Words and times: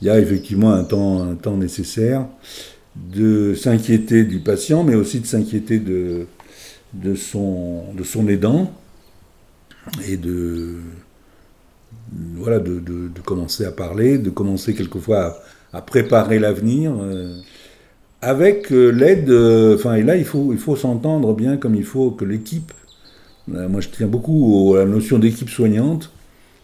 il 0.00 0.06
y 0.06 0.10
a 0.10 0.18
effectivement 0.18 0.72
un 0.72 0.84
temps, 0.84 1.22
un 1.22 1.34
temps 1.34 1.56
nécessaire 1.56 2.26
de 2.96 3.54
s'inquiéter 3.54 4.24
du 4.24 4.40
patient, 4.40 4.84
mais 4.84 4.94
aussi 4.94 5.20
de 5.20 5.26
s'inquiéter 5.26 5.78
de, 5.78 6.26
de, 6.94 7.14
son, 7.14 7.92
de 7.94 8.02
son 8.02 8.28
aidant 8.28 8.72
et 10.08 10.16
de, 10.16 10.76
voilà, 12.34 12.58
de, 12.58 12.80
de, 12.80 13.20
commencer 13.24 13.64
à 13.64 13.72
parler, 13.72 14.18
de 14.18 14.30
commencer 14.30 14.74
quelquefois 14.74 15.40
à, 15.72 15.82
préparer 15.82 16.38
l'avenir. 16.38 16.92
Euh, 17.00 17.36
avec 18.22 18.70
euh, 18.72 18.90
l'aide, 18.90 19.30
euh, 19.30 19.76
enfin, 19.76 19.94
et 19.94 20.02
là, 20.02 20.16
il 20.16 20.24
faut, 20.24 20.52
il 20.52 20.58
faut 20.58 20.76
s'entendre 20.76 21.34
bien 21.34 21.56
comme 21.56 21.74
il 21.74 21.84
faut 21.84 22.10
que 22.10 22.24
l'équipe, 22.24 22.72
moi 23.48 23.80
je 23.80 23.88
tiens 23.88 24.06
beaucoup 24.06 24.74
à 24.76 24.80
la 24.80 24.84
notion 24.84 25.18
d'équipe 25.18 25.48
soignante, 25.48 26.12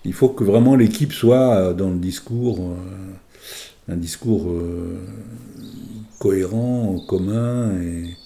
il 0.05 0.12
faut 0.12 0.29
que 0.29 0.45
vraiment 0.45 0.76
l'équipe 0.76 1.12
soit 1.12 1.75
dans 1.75 1.90
le 1.90 1.96
discours, 1.96 2.76
un 3.89 3.96
discours 3.96 4.53
cohérent, 6.18 6.99
commun, 7.07 7.81
et 7.81 8.17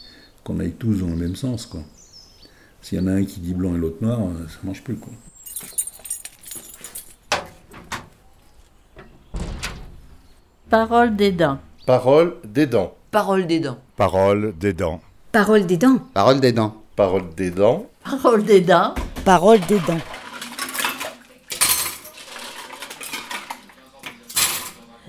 qu'on 0.44 0.60
aille 0.60 0.72
tous 0.72 1.00
dans 1.00 1.08
le 1.08 1.16
même 1.16 1.36
sens, 1.36 1.66
quoi. 1.66 1.80
S'il 2.80 2.98
y 2.98 3.00
en 3.02 3.06
a 3.08 3.12
un 3.12 3.24
qui 3.24 3.40
dit 3.40 3.52
blanc 3.52 3.74
et 3.74 3.78
l'autre 3.78 4.02
noir, 4.02 4.20
ça 4.48 4.58
marche 4.62 4.82
plus, 4.82 4.96
quoi. 4.96 5.12
Parole 10.70 11.16
des 11.16 11.32
dents. 11.32 11.58
Parole 11.84 12.36
des 12.44 12.66
dents. 12.66 12.94
Parole 13.10 13.46
des 13.46 13.58
dents. 13.58 13.80
Parole 13.96 14.56
des 14.56 14.72
dents. 14.72 15.00
Parole 15.32 15.66
des 15.66 15.76
dents. 15.76 16.00
Parole 16.12 16.40
des 16.40 16.52
dents. 16.52 16.76
Parole 16.94 17.34
des 17.34 17.50
dents. 17.50 17.86
Parole 18.04 18.44
des 18.44 18.60
dents. 18.60 18.94
Parole 19.24 19.60
des 19.60 19.80
dents. 19.80 19.98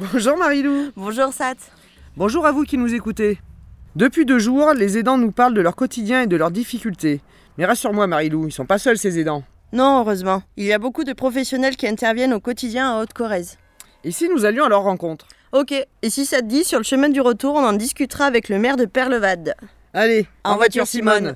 Bonjour 0.01 0.35
Marilou. 0.35 0.91
Bonjour 0.95 1.31
Sat. 1.31 1.53
Bonjour 2.17 2.47
à 2.47 2.51
vous 2.51 2.63
qui 2.63 2.75
nous 2.79 2.91
écoutez. 2.95 3.37
Depuis 3.95 4.25
deux 4.25 4.39
jours, 4.39 4.73
les 4.73 4.97
aidants 4.97 5.19
nous 5.19 5.31
parlent 5.31 5.53
de 5.53 5.61
leur 5.61 5.75
quotidien 5.75 6.23
et 6.23 6.27
de 6.27 6.35
leurs 6.35 6.49
difficultés. 6.49 7.21
Mais 7.59 7.65
rassure-moi 7.65 8.07
Marilou, 8.07 8.47
ils 8.47 8.51
sont 8.51 8.65
pas 8.65 8.79
seuls 8.79 8.97
ces 8.97 9.19
aidants. 9.19 9.43
Non, 9.73 9.99
heureusement. 9.99 10.41
Il 10.57 10.65
y 10.65 10.73
a 10.73 10.79
beaucoup 10.79 11.03
de 11.03 11.13
professionnels 11.13 11.75
qui 11.75 11.87
interviennent 11.87 12.33
au 12.33 12.39
quotidien 12.39 12.93
à 12.93 13.03
Haute-Corrèze. 13.03 13.59
Et 14.03 14.09
si 14.09 14.27
nous 14.27 14.43
allions 14.43 14.65
à 14.65 14.69
leur 14.69 14.81
rencontre 14.81 15.27
Ok, 15.51 15.71
et 15.71 16.09
si 16.09 16.25
ça 16.25 16.39
te 16.39 16.47
dit, 16.47 16.63
sur 16.63 16.79
le 16.79 16.83
chemin 16.83 17.09
du 17.09 17.21
retour, 17.21 17.53
on 17.53 17.63
en 17.63 17.73
discutera 17.73 18.25
avec 18.25 18.49
le 18.49 18.57
maire 18.57 18.77
de 18.77 18.85
Perlevade. 18.85 19.53
Allez, 19.93 20.25
en, 20.43 20.55
voiture, 20.55 20.87
Simone. 20.87 21.35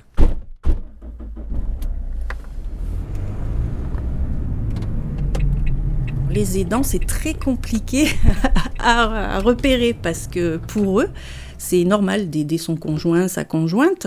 Les 6.36 6.58
aidants, 6.58 6.82
c'est 6.82 7.06
très 7.06 7.32
compliqué 7.32 8.08
à 8.78 9.40
repérer 9.40 9.94
parce 9.94 10.26
que 10.26 10.58
pour 10.58 11.00
eux, 11.00 11.08
c'est 11.56 11.82
normal 11.84 12.28
d'aider 12.28 12.58
son 12.58 12.76
conjoint, 12.76 13.26
sa 13.26 13.44
conjointe, 13.44 14.06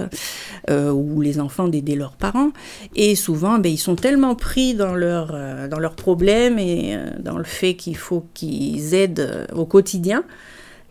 euh, 0.69 0.91
ou 0.91 1.21
les 1.21 1.39
enfants 1.39 1.67
d'aider 1.67 1.95
leurs 1.95 2.15
parents. 2.15 2.51
Et 2.95 3.15
souvent, 3.15 3.57
ben, 3.57 3.71
ils 3.71 3.79
sont 3.79 3.95
tellement 3.95 4.35
pris 4.35 4.75
dans, 4.75 4.93
euh, 4.95 5.67
dans 5.67 5.79
leurs 5.79 5.95
problèmes 5.95 6.59
et 6.59 6.95
euh, 6.95 7.09
dans 7.17 7.39
le 7.39 7.43
fait 7.43 7.73
qu'il 7.73 7.97
faut 7.97 8.23
qu'ils 8.35 8.93
aident 8.93 9.47
au 9.55 9.65
quotidien 9.65 10.23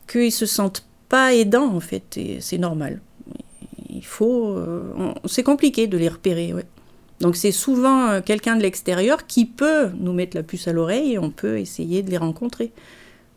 qu'ils 0.09 0.33
se 0.33 0.45
sentent 0.45 0.85
pas 1.09 1.35
aidants, 1.35 1.73
en 1.73 1.79
fait. 1.79 2.19
C'est 2.41 2.59
normal. 2.59 3.01
Il 3.91 4.05
faut. 4.05 4.57
c'est 5.25 5.45
compliqué 5.45 5.87
de 5.87 5.97
les 5.97 6.09
repérer, 6.09 6.53
Donc 7.21 7.37
c'est 7.37 7.53
souvent 7.53 8.21
quelqu'un 8.21 8.57
de 8.57 8.63
l'extérieur 8.63 9.27
qui 9.27 9.45
peut 9.45 9.89
nous 9.99 10.13
mettre 10.13 10.37
la 10.37 10.43
puce 10.43 10.69
à 10.69 10.73
l'oreille 10.73 11.15
et 11.15 11.19
on 11.19 11.31
peut 11.31 11.59
essayer 11.59 12.03
de 12.03 12.11
les 12.11 12.17
rencontrer. 12.17 12.73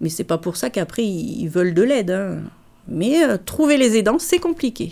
Mais 0.02 0.10
c'est 0.10 0.24
pas 0.24 0.38
pour 0.38 0.58
ça 0.58 0.70
qu'après 0.70 1.06
ils 1.06 1.48
veulent 1.48 1.74
de 1.74 1.84
l'aide. 1.84 2.12
Hein. 2.12 2.42
Mais 2.88 3.24
euh, 3.24 3.38
trouver 3.44 3.78
les 3.78 3.98
aidants, 3.98 4.20
c'est 4.20 4.40
compliqué. 4.40 4.92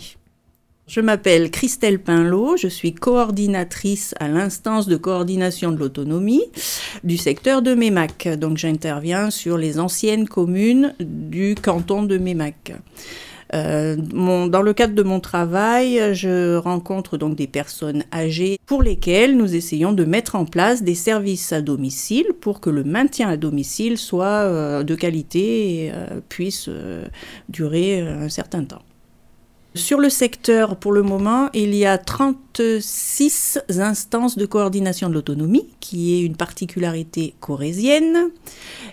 Je 0.86 1.00
m'appelle 1.00 1.52
Christelle 1.52 2.00
Pinlot, 2.00 2.56
je 2.56 2.66
suis 2.66 2.92
coordinatrice 2.92 4.12
à 4.18 4.26
l'instance 4.26 4.88
de 4.88 4.96
coordination 4.96 5.70
de 5.70 5.78
l'autonomie 5.78 6.42
du 7.04 7.16
secteur 7.16 7.62
de 7.62 7.74
Mémac. 7.74 8.28
Donc 8.38 8.56
j'interviens 8.56 9.30
sur 9.30 9.56
les 9.56 9.78
anciennes 9.78 10.26
communes 10.26 10.94
du 10.98 11.54
canton 11.54 12.02
de 12.02 12.18
Mémac. 12.18 12.72
Euh, 13.54 13.96
dans 13.96 14.62
le 14.62 14.72
cadre 14.72 14.94
de 14.94 15.02
mon 15.02 15.20
travail, 15.20 16.14
je 16.14 16.56
rencontre 16.56 17.16
donc 17.18 17.36
des 17.36 17.46
personnes 17.46 18.04
âgées 18.12 18.58
pour 18.66 18.82
lesquelles 18.82 19.36
nous 19.36 19.54
essayons 19.54 19.92
de 19.92 20.04
mettre 20.04 20.36
en 20.36 20.44
place 20.44 20.82
des 20.82 20.94
services 20.94 21.52
à 21.52 21.60
domicile 21.60 22.26
pour 22.40 22.60
que 22.60 22.70
le 22.70 22.84
maintien 22.84 23.28
à 23.28 23.36
domicile 23.36 23.98
soit 23.98 24.26
euh, 24.26 24.82
de 24.82 24.94
qualité 24.94 25.84
et 25.84 25.92
euh, 25.92 26.20
puisse 26.28 26.68
durer 27.48 28.00
un 28.00 28.28
certain 28.28 28.64
temps. 28.64 28.82
Sur 29.76 30.00
le 30.00 30.08
secteur, 30.08 30.74
pour 30.74 30.90
le 30.90 31.02
moment, 31.02 31.48
il 31.54 31.76
y 31.76 31.86
a 31.86 31.96
36 31.96 33.60
instances 33.78 34.36
de 34.36 34.44
coordination 34.44 35.08
de 35.08 35.14
l'autonomie, 35.14 35.68
qui 35.78 36.14
est 36.14 36.22
une 36.22 36.34
particularité 36.34 37.34
corésienne. 37.38 38.30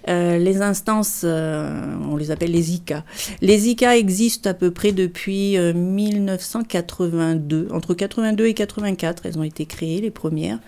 Euh, 0.08 0.38
les 0.38 0.62
instances, 0.62 1.22
euh, 1.24 1.84
on 2.08 2.16
les 2.16 2.30
appelle 2.30 2.52
les 2.52 2.76
ICA. 2.76 3.04
Les 3.42 3.70
ICA 3.70 3.98
existent 3.98 4.52
à 4.52 4.54
peu 4.54 4.70
près 4.70 4.92
depuis 4.92 5.58
1982. 5.58 7.70
Euh, 7.72 7.76
Entre 7.76 7.96
82 7.96 8.46
et 8.46 8.54
84, 8.54 9.26
elles 9.26 9.40
ont 9.40 9.44
été 9.44 9.66
créées, 9.66 10.00
les 10.00 10.12
premières. 10.12 10.60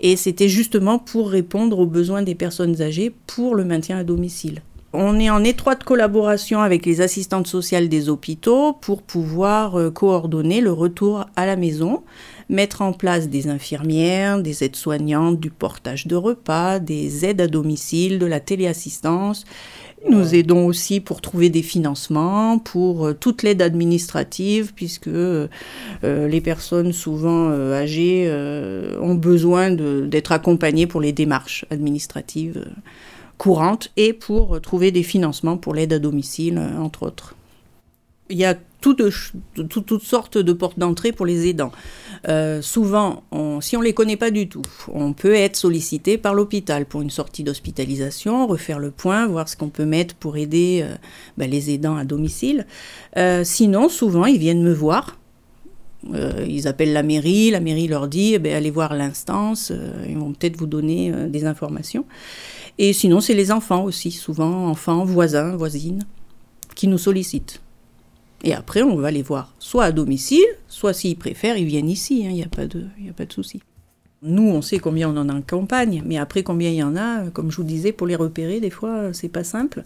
Et 0.00 0.16
c'était 0.16 0.48
justement 0.48 0.98
pour 0.98 1.28
répondre 1.28 1.78
aux 1.78 1.86
besoins 1.86 2.22
des 2.22 2.34
personnes 2.34 2.80
âgées 2.80 3.12
pour 3.26 3.54
le 3.54 3.66
maintien 3.66 3.98
à 3.98 4.04
domicile. 4.04 4.62
On 4.92 5.20
est 5.20 5.30
en 5.30 5.44
étroite 5.44 5.84
collaboration 5.84 6.62
avec 6.62 6.84
les 6.84 7.00
assistantes 7.00 7.46
sociales 7.46 7.88
des 7.88 8.08
hôpitaux 8.08 8.72
pour 8.72 9.02
pouvoir 9.02 9.78
euh, 9.78 9.92
coordonner 9.92 10.60
le 10.60 10.72
retour 10.72 11.26
à 11.36 11.46
la 11.46 11.54
maison, 11.54 12.02
mettre 12.48 12.82
en 12.82 12.92
place 12.92 13.28
des 13.28 13.46
infirmières, 13.46 14.42
des 14.42 14.64
aides-soignantes, 14.64 15.38
du 15.38 15.50
portage 15.50 16.08
de 16.08 16.16
repas, 16.16 16.80
des 16.80 17.24
aides 17.24 17.40
à 17.40 17.46
domicile, 17.46 18.18
de 18.18 18.26
la 18.26 18.40
téléassistance. 18.40 19.44
Nous 20.08 20.34
aidons 20.34 20.66
aussi 20.66 20.98
pour 20.98 21.20
trouver 21.20 21.50
des 21.50 21.62
financements, 21.62 22.58
pour 22.58 23.06
euh, 23.06 23.12
toute 23.14 23.44
l'aide 23.44 23.62
administrative, 23.62 24.72
puisque 24.74 25.06
euh, 25.06 25.46
les 26.02 26.40
personnes 26.40 26.92
souvent 26.92 27.52
âgées 27.52 28.28
ont 29.00 29.14
besoin 29.14 29.70
d'être 29.70 30.32
accompagnées 30.32 30.88
pour 30.88 31.00
les 31.00 31.12
démarches 31.12 31.64
administratives 31.70 32.64
courante 33.40 33.90
et 33.96 34.12
pour 34.12 34.60
trouver 34.60 34.92
des 34.92 35.02
financements 35.02 35.56
pour 35.56 35.72
l'aide 35.72 35.94
à 35.94 35.98
domicile, 35.98 36.58
euh, 36.58 36.78
entre 36.78 37.04
autres. 37.04 37.34
Il 38.28 38.36
y 38.36 38.44
a 38.44 38.54
toutes 38.82 40.02
sortes 40.02 40.38
de 40.38 40.52
portes 40.52 40.78
d'entrée 40.78 41.10
pour 41.10 41.26
les 41.26 41.48
aidants. 41.48 41.72
Euh, 42.28 42.62
souvent, 42.62 43.24
si 43.60 43.76
on 43.76 43.80
ne 43.80 43.84
les 43.84 43.92
connaît 43.92 44.16
pas 44.16 44.30
du 44.30 44.48
tout, 44.48 44.62
on 44.92 45.12
peut 45.14 45.34
être 45.34 45.56
sollicité 45.56 46.16
par 46.16 46.34
l'hôpital 46.34 46.86
pour 46.86 47.02
une 47.02 47.10
sortie 47.10 47.42
d'hospitalisation, 47.42 48.46
refaire 48.46 48.78
le 48.78 48.90
point, 48.90 49.26
voir 49.26 49.48
ce 49.48 49.56
qu'on 49.56 49.68
peut 49.68 49.84
mettre 49.84 50.14
pour 50.14 50.36
aider 50.36 50.82
euh, 50.84 50.94
ben, 51.38 51.50
les 51.50 51.70
aidants 51.72 51.96
à 51.96 52.04
domicile. 52.04 52.66
sinon, 53.42 53.88
souvent, 53.88 54.26
ils 54.26 54.38
viennent 54.38 54.62
me 54.62 54.72
voir. 54.72 55.18
ils 56.46 56.68
appellent 56.68 56.92
la 56.92 57.02
mairie, 57.02 57.50
la 57.50 57.60
mairie 57.60 57.88
leur 57.88 58.06
dit 58.06 58.34
eh 58.34 58.38
ben, 58.38 58.54
allez 58.54 58.70
voir 58.70 58.94
l'instance, 58.94 59.72
ils 60.08 60.18
vont 60.18 60.32
peut-être 60.32 60.56
vous 60.56 60.66
donner 60.66 61.12
des 61.28 61.46
informations. 61.46 62.04
Et 62.82 62.94
sinon, 62.94 63.20
c'est 63.20 63.34
les 63.34 63.52
enfants 63.52 63.84
aussi, 63.84 64.10
souvent 64.10 64.66
enfants, 64.66 65.04
voisins, 65.04 65.54
voisines, 65.54 66.02
qui 66.74 66.88
nous 66.88 66.96
sollicitent. 66.96 67.60
Et 68.42 68.54
après, 68.54 68.80
on 68.80 68.96
va 68.96 69.10
les 69.10 69.20
voir 69.20 69.54
soit 69.58 69.84
à 69.84 69.92
domicile, 69.92 70.46
soit 70.66 70.94
s'ils 70.94 71.18
préfèrent, 71.18 71.58
ils 71.58 71.66
viennent 71.66 71.90
ici, 71.90 72.20
il 72.20 72.26
hein, 72.26 72.30
n'y 72.30 72.42
a 72.42 72.48
pas 72.48 72.66
de, 72.66 72.86
de 72.98 73.32
souci. 73.34 73.60
Nous, 74.22 74.48
on 74.48 74.62
sait 74.62 74.78
combien 74.78 75.10
on 75.10 75.16
en 75.18 75.28
a 75.28 75.34
en 75.34 75.42
campagne, 75.42 76.02
mais 76.06 76.16
après 76.16 76.42
combien 76.42 76.70
il 76.70 76.76
y 76.76 76.82
en 76.82 76.96
a, 76.96 77.28
comme 77.34 77.50
je 77.50 77.58
vous 77.58 77.64
disais, 77.64 77.92
pour 77.92 78.06
les 78.06 78.16
repérer, 78.16 78.60
des 78.60 78.70
fois, 78.70 79.12
c'est 79.12 79.28
pas 79.28 79.44
simple. 79.44 79.84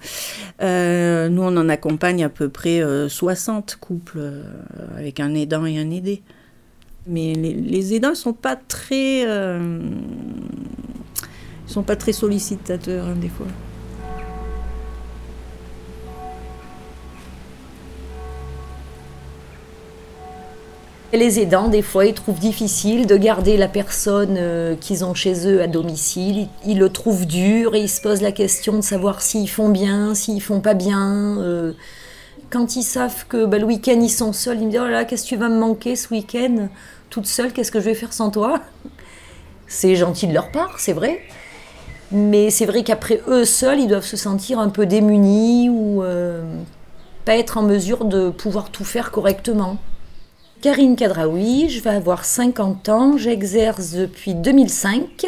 Euh, 0.63 1.29
nous, 1.29 1.43
on 1.43 1.57
en 1.57 1.69
accompagne 1.69 2.23
à 2.23 2.29
peu 2.29 2.49
près 2.49 2.81
60 3.09 3.73
euh, 3.73 3.77
couples 3.81 4.19
euh, 4.19 4.45
avec 4.97 5.19
un 5.19 5.35
aidant 5.35 5.67
et 5.67 5.81
un 5.81 5.91
aidé. 5.91 6.23
Mais 7.09 7.35
les 7.35 7.93
aidants 7.95 8.11
ne 8.11 8.15
sont 8.15 8.33
pas 8.33 8.55
très 8.55 9.27
ils 11.67 11.73
sont 11.73 11.83
pas 11.83 11.97
très 11.97 12.13
sollicitateurs 12.13 13.07
hein, 13.07 13.17
des 13.17 13.29
fois. 13.29 13.47
Les 21.15 21.39
aidants, 21.39 21.69
des 21.69 21.83
fois, 21.83 22.07
ils 22.07 22.15
trouvent 22.15 22.41
difficile 22.41 23.07
de 23.07 23.17
garder 23.17 23.57
la 23.57 23.69
personne 23.69 24.35
euh, 24.37 24.75
qu'ils 24.75 25.05
ont 25.05 25.15
chez 25.15 25.47
eux 25.47 25.63
à 25.63 25.69
domicile. 25.69 26.49
Ils, 26.67 26.81
le 26.81 26.89
trouvent 26.89 27.25
dur 27.25 27.77
et 27.77 27.83
ils 27.83 27.89
se 27.89 28.01
posent 28.01 28.21
la 28.21 28.33
question 28.33 28.73
de 28.73 28.81
savoir 28.81 29.23
s'ils 29.23 29.49
font 29.49 29.69
bien, 29.69 30.17
s'ils 30.17 30.43
font 30.43 30.61
pas 30.61 30.75
bien. 30.75 31.39
Euh. 31.39 31.73
quand 32.51 32.75
ils 32.75 32.83
savent 32.83 33.27
que 33.29 33.47
bah, 33.47 33.59
le 33.59 33.65
week-end 33.65 34.01
ils 34.01 34.11
sont 34.11 34.33
seuls, 34.33 34.59
ils 34.59 34.67
me 34.67 34.71
disent 34.73 34.81
Oh 34.83 34.87
là 34.87 34.91
là, 34.91 35.05
qu'est-ce 35.05 35.23
que 35.23 35.29
tu 35.29 35.37
vas 35.37 35.49
me 35.49 35.59
manquer 35.59 35.95
ce 35.95 36.13
week-end? 36.13 36.69
Toute 37.11 37.27
seule, 37.27 37.53
qu'est-ce 37.53 37.71
que 37.71 37.79
je 37.79 37.85
vais 37.85 37.95
faire 37.95 38.13
sans 38.13 38.31
toi? 38.31 38.61
C'est 39.69 39.95
gentil 39.95 40.27
de 40.27 40.35
leur 40.35 40.51
part, 40.51 40.81
c'est 40.81 40.93
vrai. 40.93 41.21
Mais 42.15 42.51
c'est 42.51 42.65
vrai 42.65 42.85
qu'après 42.85 43.21
eux 43.27 43.45
seuls, 43.45 43.81
ils 43.81 43.89
doivent 43.89 44.07
se 44.07 44.17
sentir 44.17 44.61
un 44.61 44.69
peu 44.69 44.87
démunis 44.87 45.69
ou 45.69 46.05
euh, 46.05 46.45
pas 47.25 47.37
être 47.37 47.59
en 47.59 47.63
mesure 47.63 48.05
de 48.05 48.31
pouvoir 48.31 48.71
tout 48.71 48.85
faire 48.85 49.11
correctement. 49.11 49.79
Karine 50.63 50.95
Kadraoui, 50.95 51.69
je 51.69 51.83
vais 51.83 51.91
avoir 51.91 52.25
50 52.25 52.89
ans, 52.89 53.19
j'exerce 53.19 53.91
depuis 53.91 54.35
2005 54.35 55.27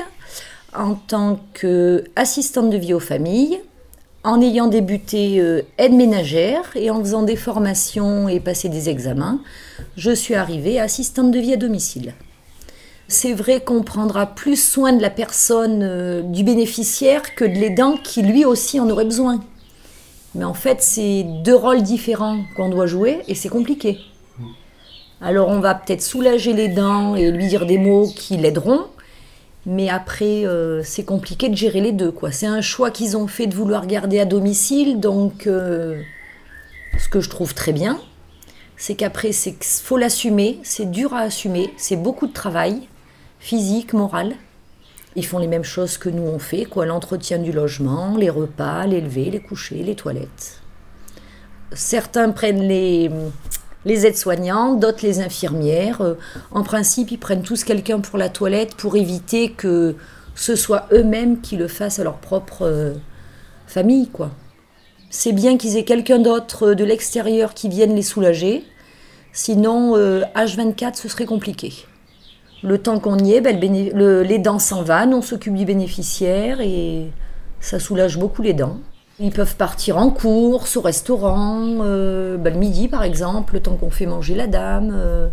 en 0.77 0.95
tant 0.95 1.41
qu'assistante 1.55 2.71
de 2.71 2.77
vie 2.77 2.95
aux 2.95 3.01
familles, 3.01 3.61
en 4.23 4.41
ayant 4.41 4.69
débuté 4.69 5.41
euh, 5.41 5.63
aide 5.79 5.93
ménagère 5.93 6.71
et 6.77 6.91
en 6.91 7.01
faisant 7.01 7.23
des 7.23 7.37
formations 7.37 8.29
et 8.29 8.39
passé 8.39 8.69
des 8.69 8.89
examens, 8.89 9.41
je 9.97 10.13
suis 10.13 10.37
arrivée 10.37 10.79
assistante 10.79 11.33
de 11.33 11.39
vie 11.41 11.55
à 11.55 11.57
domicile. 11.57 12.15
C'est 13.09 13.33
vrai 13.33 13.61
qu'on 13.61 13.83
prendra 13.83 14.27
plus 14.27 14.61
soin 14.61 14.93
de 14.93 15.01
la 15.01 15.11
personne, 15.11 15.81
euh, 15.83 16.23
du 16.23 16.43
bénéficiaire, 16.43 17.35
que 17.37 17.45
de 17.45 17.55
l'aidant 17.55 17.97
qui 17.97 18.23
lui 18.23 18.45
aussi 18.45 18.81
en 18.81 18.91
aurait 18.91 19.05
besoin. 19.05 19.41
Mais 20.35 20.45
en 20.45 20.55
fait, 20.55 20.83
c'est 20.83 21.23
deux 21.23 21.55
rôles 21.55 21.83
différents 21.83 22.41
qu'on 22.57 22.69
doit 22.69 22.87
jouer 22.87 23.23
et 23.29 23.35
c'est 23.35 23.49
compliqué. 23.49 23.99
Alors 25.21 25.49
on 25.49 25.61
va 25.61 25.75
peut-être 25.75 26.03
soulager 26.03 26.53
l'aidant 26.53 27.15
et 27.15 27.31
lui 27.31 27.47
dire 27.47 27.65
des 27.65 27.79
mots 27.79 28.07
qui 28.15 28.37
l'aideront, 28.37 28.87
mais 29.65 29.89
après 29.89 30.45
euh, 30.45 30.83
c'est 30.85 31.05
compliqué 31.05 31.49
de 31.49 31.57
gérer 31.57 31.81
les 31.81 31.93
deux. 31.93 32.13
C'est 32.33 32.47
un 32.47 32.61
choix 32.61 32.91
qu'ils 32.91 33.17
ont 33.17 33.27
fait 33.27 33.47
de 33.47 33.55
vouloir 33.55 33.87
garder 33.87 34.21
à 34.21 34.27
domicile, 34.27 35.01
donc 35.01 35.47
euh, 35.47 36.03
ce 36.99 37.09
que 37.09 37.21
je 37.21 37.31
trouve 37.31 37.55
très 37.55 37.73
bien, 37.73 37.99
c'est 38.77 38.95
qu'après 38.95 39.31
il 39.31 39.55
faut 39.63 39.97
l'assumer, 39.97 40.59
c'est 40.63 40.91
dur 40.91 41.15
à 41.15 41.21
assumer, 41.21 41.73
c'est 41.79 41.97
beaucoup 41.97 42.27
de 42.27 42.35
travail 42.35 42.83
physique, 43.39 43.93
moral. 43.93 44.35
Ils 45.15 45.25
font 45.25 45.39
les 45.39 45.47
mêmes 45.47 45.65
choses 45.65 45.97
que 45.97 46.09
nous 46.09 46.23
on 46.23 46.39
fait, 46.39 46.65
quoi, 46.65 46.85
l'entretien 46.85 47.39
du 47.39 47.53
logement, 47.53 48.17
les 48.17 48.31
repas, 48.31 48.87
l'élever, 48.87 49.31
les 49.31 49.41
coucher, 49.41 49.83
les 49.83 49.95
toilettes. 49.95 50.61
Certains 51.73 52.31
prennent 52.31 52.69
les, 52.69 53.11
les 53.87 54.05
aides-soignants, 54.05 54.75
d'autres 54.75 55.07
les 55.07 55.21
infirmières. 55.21 56.03
Euh, 56.03 56.15
en 56.51 56.63
principe, 56.63 57.13
ils 57.13 57.19
prennent 57.19 57.43
tous 57.43 57.65
quelqu'un 57.65 58.01
pour 58.01 58.19
la 58.19 58.29
toilette 58.29 58.75
pour 58.75 58.97
éviter 58.97 59.53
que 59.53 59.95
ce 60.35 60.55
soit 60.55 60.87
eux-mêmes 60.93 61.41
qui 61.41 61.57
le 61.57 61.69
fassent 61.69 61.99
à 61.99 62.05
leur 62.05 62.19
propre 62.19 62.63
euh, 62.63 62.95
famille, 63.67 64.09
quoi. 64.09 64.31
C'est 65.09 65.33
bien 65.33 65.57
qu'ils 65.57 65.77
aient 65.77 65.85
quelqu'un 65.85 66.19
d'autre 66.19 66.75
de 66.75 66.85
l'extérieur 66.85 67.55
qui 67.55 67.69
vienne 67.69 67.95
les 67.95 68.03
soulager. 68.03 68.65
Sinon, 69.33 69.97
H24, 69.97 70.85
euh, 70.85 70.91
ce 70.95 71.09
serait 71.09 71.27
compliqué. 71.27 71.73
Le 72.67 72.79
temps 72.79 72.99
qu'on 72.99 73.17
y 73.19 73.35
est, 73.35 73.41
ben, 73.41 73.61
les 73.61 74.39
dents 74.39 74.59
s'en 74.59 74.83
va, 74.83 75.07
on 75.07 75.23
s'occupe 75.23 75.55
du 75.55 75.65
bénéficiaire 75.65 76.61
et 76.61 77.13
ça 77.61 77.79
soulage 77.79 78.19
beaucoup 78.19 78.43
les 78.43 78.55
dents. 78.55 78.79
Ils 79.21 79.31
peuvent 79.31 79.55
partir 79.55 79.99
en 79.99 80.11
course, 80.11 80.77
au 80.77 80.81
restaurant, 80.81 81.63
euh, 81.83 82.37
ben, 82.37 82.53
le 82.53 82.59
midi 82.59 82.89
par 82.89 83.05
exemple, 83.05 83.55
le 83.55 83.61
temps 83.61 83.77
qu'on 83.77 83.91
fait 83.91 84.07
manger 84.07 84.35
la 84.35 84.49
dame, 84.49 84.91
euh, 84.93 85.29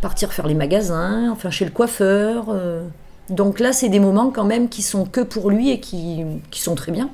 partir 0.00 0.32
faire 0.32 0.46
les 0.46 0.54
magasins, 0.54 1.30
enfin 1.30 1.50
chez 1.50 1.66
le 1.66 1.70
coiffeur. 1.70 2.46
Euh. 2.48 2.86
Donc 3.28 3.60
là, 3.60 3.74
c'est 3.74 3.90
des 3.90 4.00
moments 4.00 4.30
quand 4.30 4.46
même 4.46 4.70
qui 4.70 4.80
sont 4.80 5.04
que 5.04 5.20
pour 5.20 5.50
lui 5.50 5.70
et 5.70 5.78
qui, 5.78 6.24
qui 6.50 6.62
sont 6.62 6.74
très 6.74 6.90
bien. 6.90 7.10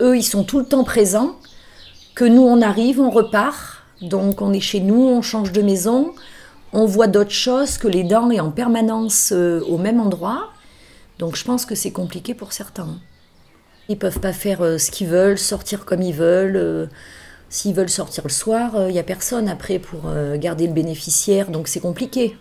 Eux, 0.00 0.16
ils 0.16 0.24
sont 0.24 0.42
tout 0.42 0.58
le 0.58 0.64
temps 0.64 0.82
présents, 0.82 1.36
que 2.16 2.24
nous, 2.24 2.42
on 2.42 2.60
arrive, 2.62 3.00
on 3.00 3.10
repart, 3.10 3.84
donc 4.02 4.42
on 4.42 4.52
est 4.52 4.60
chez 4.60 4.80
nous, 4.80 5.00
on 5.00 5.22
change 5.22 5.52
de 5.52 5.62
maison, 5.62 6.14
on 6.72 6.86
voit 6.86 7.06
d'autres 7.06 7.30
choses 7.30 7.78
que 7.78 7.88
les 7.88 8.04
dents 8.04 8.30
et 8.30 8.40
en 8.40 8.50
permanence 8.50 9.32
euh, 9.32 9.60
au 9.68 9.78
même 9.78 10.00
endroit. 10.00 10.50
Donc 11.18 11.36
je 11.36 11.44
pense 11.44 11.66
que 11.66 11.74
c'est 11.74 11.92
compliqué 11.92 12.34
pour 12.34 12.52
certains. 12.52 12.98
Ils 13.88 13.98
peuvent 13.98 14.20
pas 14.20 14.32
faire 14.32 14.62
euh, 14.62 14.78
ce 14.78 14.90
qu'ils 14.90 15.08
veulent, 15.08 15.38
sortir 15.38 15.84
comme 15.84 16.02
ils 16.02 16.14
veulent. 16.14 16.56
Euh, 16.56 16.86
s'ils 17.48 17.74
veulent 17.74 17.88
sortir 17.88 18.24
le 18.24 18.30
soir, 18.30 18.88
il 18.88 18.92
n'y 18.92 18.98
a 18.98 19.02
personne 19.02 19.48
après 19.48 19.78
pour 19.78 20.02
garder 20.36 20.66
le 20.66 20.74
bénéficiaire, 20.74 21.50
donc 21.50 21.66
c'est 21.66 21.80
compliqué. 21.80 22.36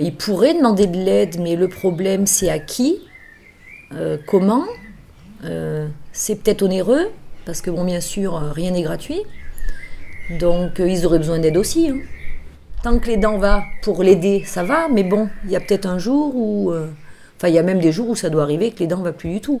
Ils 0.00 0.16
pourraient 0.16 0.54
demander 0.54 0.88
de 0.88 0.96
l'aide, 0.96 1.38
mais 1.38 1.54
le 1.54 1.68
problème 1.68 2.26
c'est 2.26 2.50
à 2.50 2.58
qui, 2.58 2.98
comment. 4.26 4.64
c'est 6.12 6.42
peut-être 6.42 6.62
onéreux, 6.62 7.06
parce 7.44 7.60
que 7.60 7.70
bon, 7.70 7.84
bien 7.84 8.00
sûr, 8.00 8.34
rien 8.52 8.72
n'est 8.72 8.82
gratuit. 8.82 9.22
Donc 10.40 10.80
ils 10.80 11.06
auraient 11.06 11.18
besoin 11.20 11.38
d'aide 11.38 11.56
aussi. 11.56 11.90
Hein. 11.90 11.98
Tant 12.82 12.98
que 12.98 13.06
les 13.06 13.16
dents 13.16 13.38
va 13.38 13.64
pour 13.82 14.02
l'aider, 14.02 14.44
ça 14.46 14.62
va, 14.62 14.88
mais 14.88 15.02
bon, 15.02 15.28
il 15.44 15.50
y 15.50 15.56
a 15.56 15.60
peut-être 15.60 15.86
un 15.86 15.98
jour 15.98 16.34
où. 16.36 16.70
Euh, 16.70 16.88
enfin, 17.36 17.48
il 17.48 17.54
y 17.54 17.58
a 17.58 17.62
même 17.62 17.80
des 17.80 17.92
jours 17.92 18.10
où 18.10 18.14
ça 18.14 18.30
doit 18.30 18.42
arriver 18.42 18.70
que 18.70 18.78
les 18.78 18.86
dents 18.86 18.98
ne 18.98 19.04
va 19.04 19.12
plus 19.12 19.30
du 19.30 19.40
tout. 19.40 19.60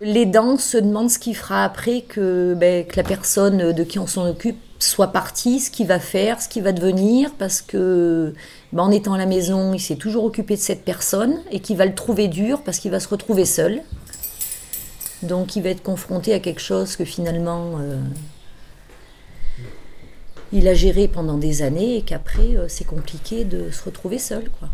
Les 0.00 0.26
dents 0.26 0.56
se 0.56 0.78
demandent 0.78 1.10
ce 1.10 1.18
qu'il 1.18 1.36
fera 1.36 1.64
après 1.64 2.02
que, 2.02 2.54
ben, 2.54 2.86
que 2.86 2.96
la 2.96 3.02
personne 3.02 3.72
de 3.72 3.84
qui 3.84 3.98
on 3.98 4.06
s'en 4.06 4.28
occupe 4.28 4.58
soit 4.78 5.08
partie, 5.08 5.58
ce 5.58 5.70
qu'il 5.70 5.88
va 5.88 5.98
faire, 5.98 6.40
ce 6.40 6.48
qu'il 6.48 6.62
va 6.62 6.72
devenir, 6.72 7.32
parce 7.36 7.60
que 7.62 8.32
ben, 8.72 8.84
en 8.84 8.90
étant 8.90 9.14
à 9.14 9.18
la 9.18 9.26
maison, 9.26 9.74
il 9.74 9.80
s'est 9.80 9.96
toujours 9.96 10.24
occupé 10.24 10.54
de 10.54 10.60
cette 10.60 10.84
personne 10.84 11.40
et 11.50 11.60
qu'il 11.60 11.76
va 11.76 11.84
le 11.84 11.94
trouver 11.94 12.28
dur 12.28 12.62
parce 12.62 12.78
qu'il 12.78 12.90
va 12.90 13.00
se 13.00 13.08
retrouver 13.08 13.44
seul. 13.44 13.82
Donc 15.22 15.56
il 15.56 15.62
va 15.62 15.70
être 15.70 15.82
confronté 15.82 16.32
à 16.32 16.38
quelque 16.38 16.60
chose 16.60 16.96
que 16.96 17.04
finalement 17.04 17.78
euh, 17.80 17.98
il 20.52 20.66
a 20.68 20.74
géré 20.74 21.08
pendant 21.08 21.38
des 21.38 21.62
années 21.62 21.96
et 21.96 22.02
qu'après 22.02 22.56
euh, 22.56 22.68
c'est 22.68 22.84
compliqué 22.84 23.44
de 23.44 23.70
se 23.70 23.84
retrouver 23.84 24.18
seul 24.18 24.48
quoi. 24.50 24.68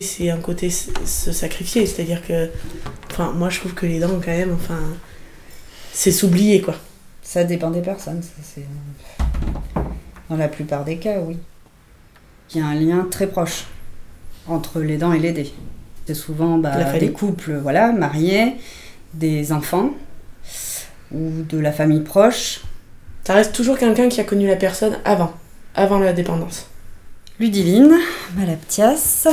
C'est 0.00 0.30
un 0.30 0.38
côté 0.38 0.70
se 0.70 1.32
sacrifier, 1.32 1.84
c'est-à-dire 1.84 2.26
que, 2.26 2.48
enfin, 3.10 3.32
moi 3.32 3.50
je 3.50 3.60
trouve 3.60 3.74
que 3.74 3.84
les 3.84 4.00
dents 4.00 4.18
quand 4.24 4.28
même, 4.28 4.54
enfin, 4.54 4.80
c'est 5.92 6.12
s'oublier 6.12 6.62
quoi. 6.62 6.76
Ça 7.22 7.44
dépend 7.44 7.70
des 7.70 7.82
personnes, 7.82 8.22
c'est 8.42 8.64
dans 10.30 10.36
la 10.36 10.48
plupart 10.48 10.84
des 10.84 10.96
cas, 10.96 11.20
oui. 11.20 11.36
Il 12.50 12.58
y 12.58 12.60
a 12.60 12.66
un 12.66 12.74
lien 12.74 13.06
très 13.10 13.26
proche 13.26 13.66
entre 14.46 14.80
les 14.80 14.96
dents 14.96 15.12
et 15.12 15.18
l'aider. 15.18 15.52
C'est 16.06 16.14
souvent 16.14 16.58
bah, 16.58 16.98
des 16.98 17.10
couples 17.10 17.56
voilà, 17.56 17.92
mariés, 17.92 18.56
des 19.14 19.52
enfants 19.52 19.90
ou 21.12 21.42
de 21.42 21.58
la 21.58 21.72
famille 21.72 22.00
proche. 22.00 22.60
Ça 23.24 23.34
reste 23.34 23.52
toujours 23.52 23.76
quelqu'un 23.76 24.08
qui 24.08 24.20
a 24.20 24.24
connu 24.24 24.46
la 24.46 24.56
personne 24.56 24.98
avant, 25.04 25.32
avant 25.74 25.98
la 25.98 26.12
dépendance. 26.12 26.66
Ludivine 27.40 27.92
Malaptias. 28.36 29.26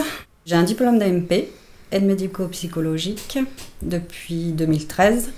J'ai 0.46 0.56
un 0.56 0.64
diplôme 0.64 0.98
d'AMP, 0.98 1.46
aide 1.92 2.04
médico-psychologique, 2.04 3.38
depuis 3.82 4.52
2013, 4.52 5.30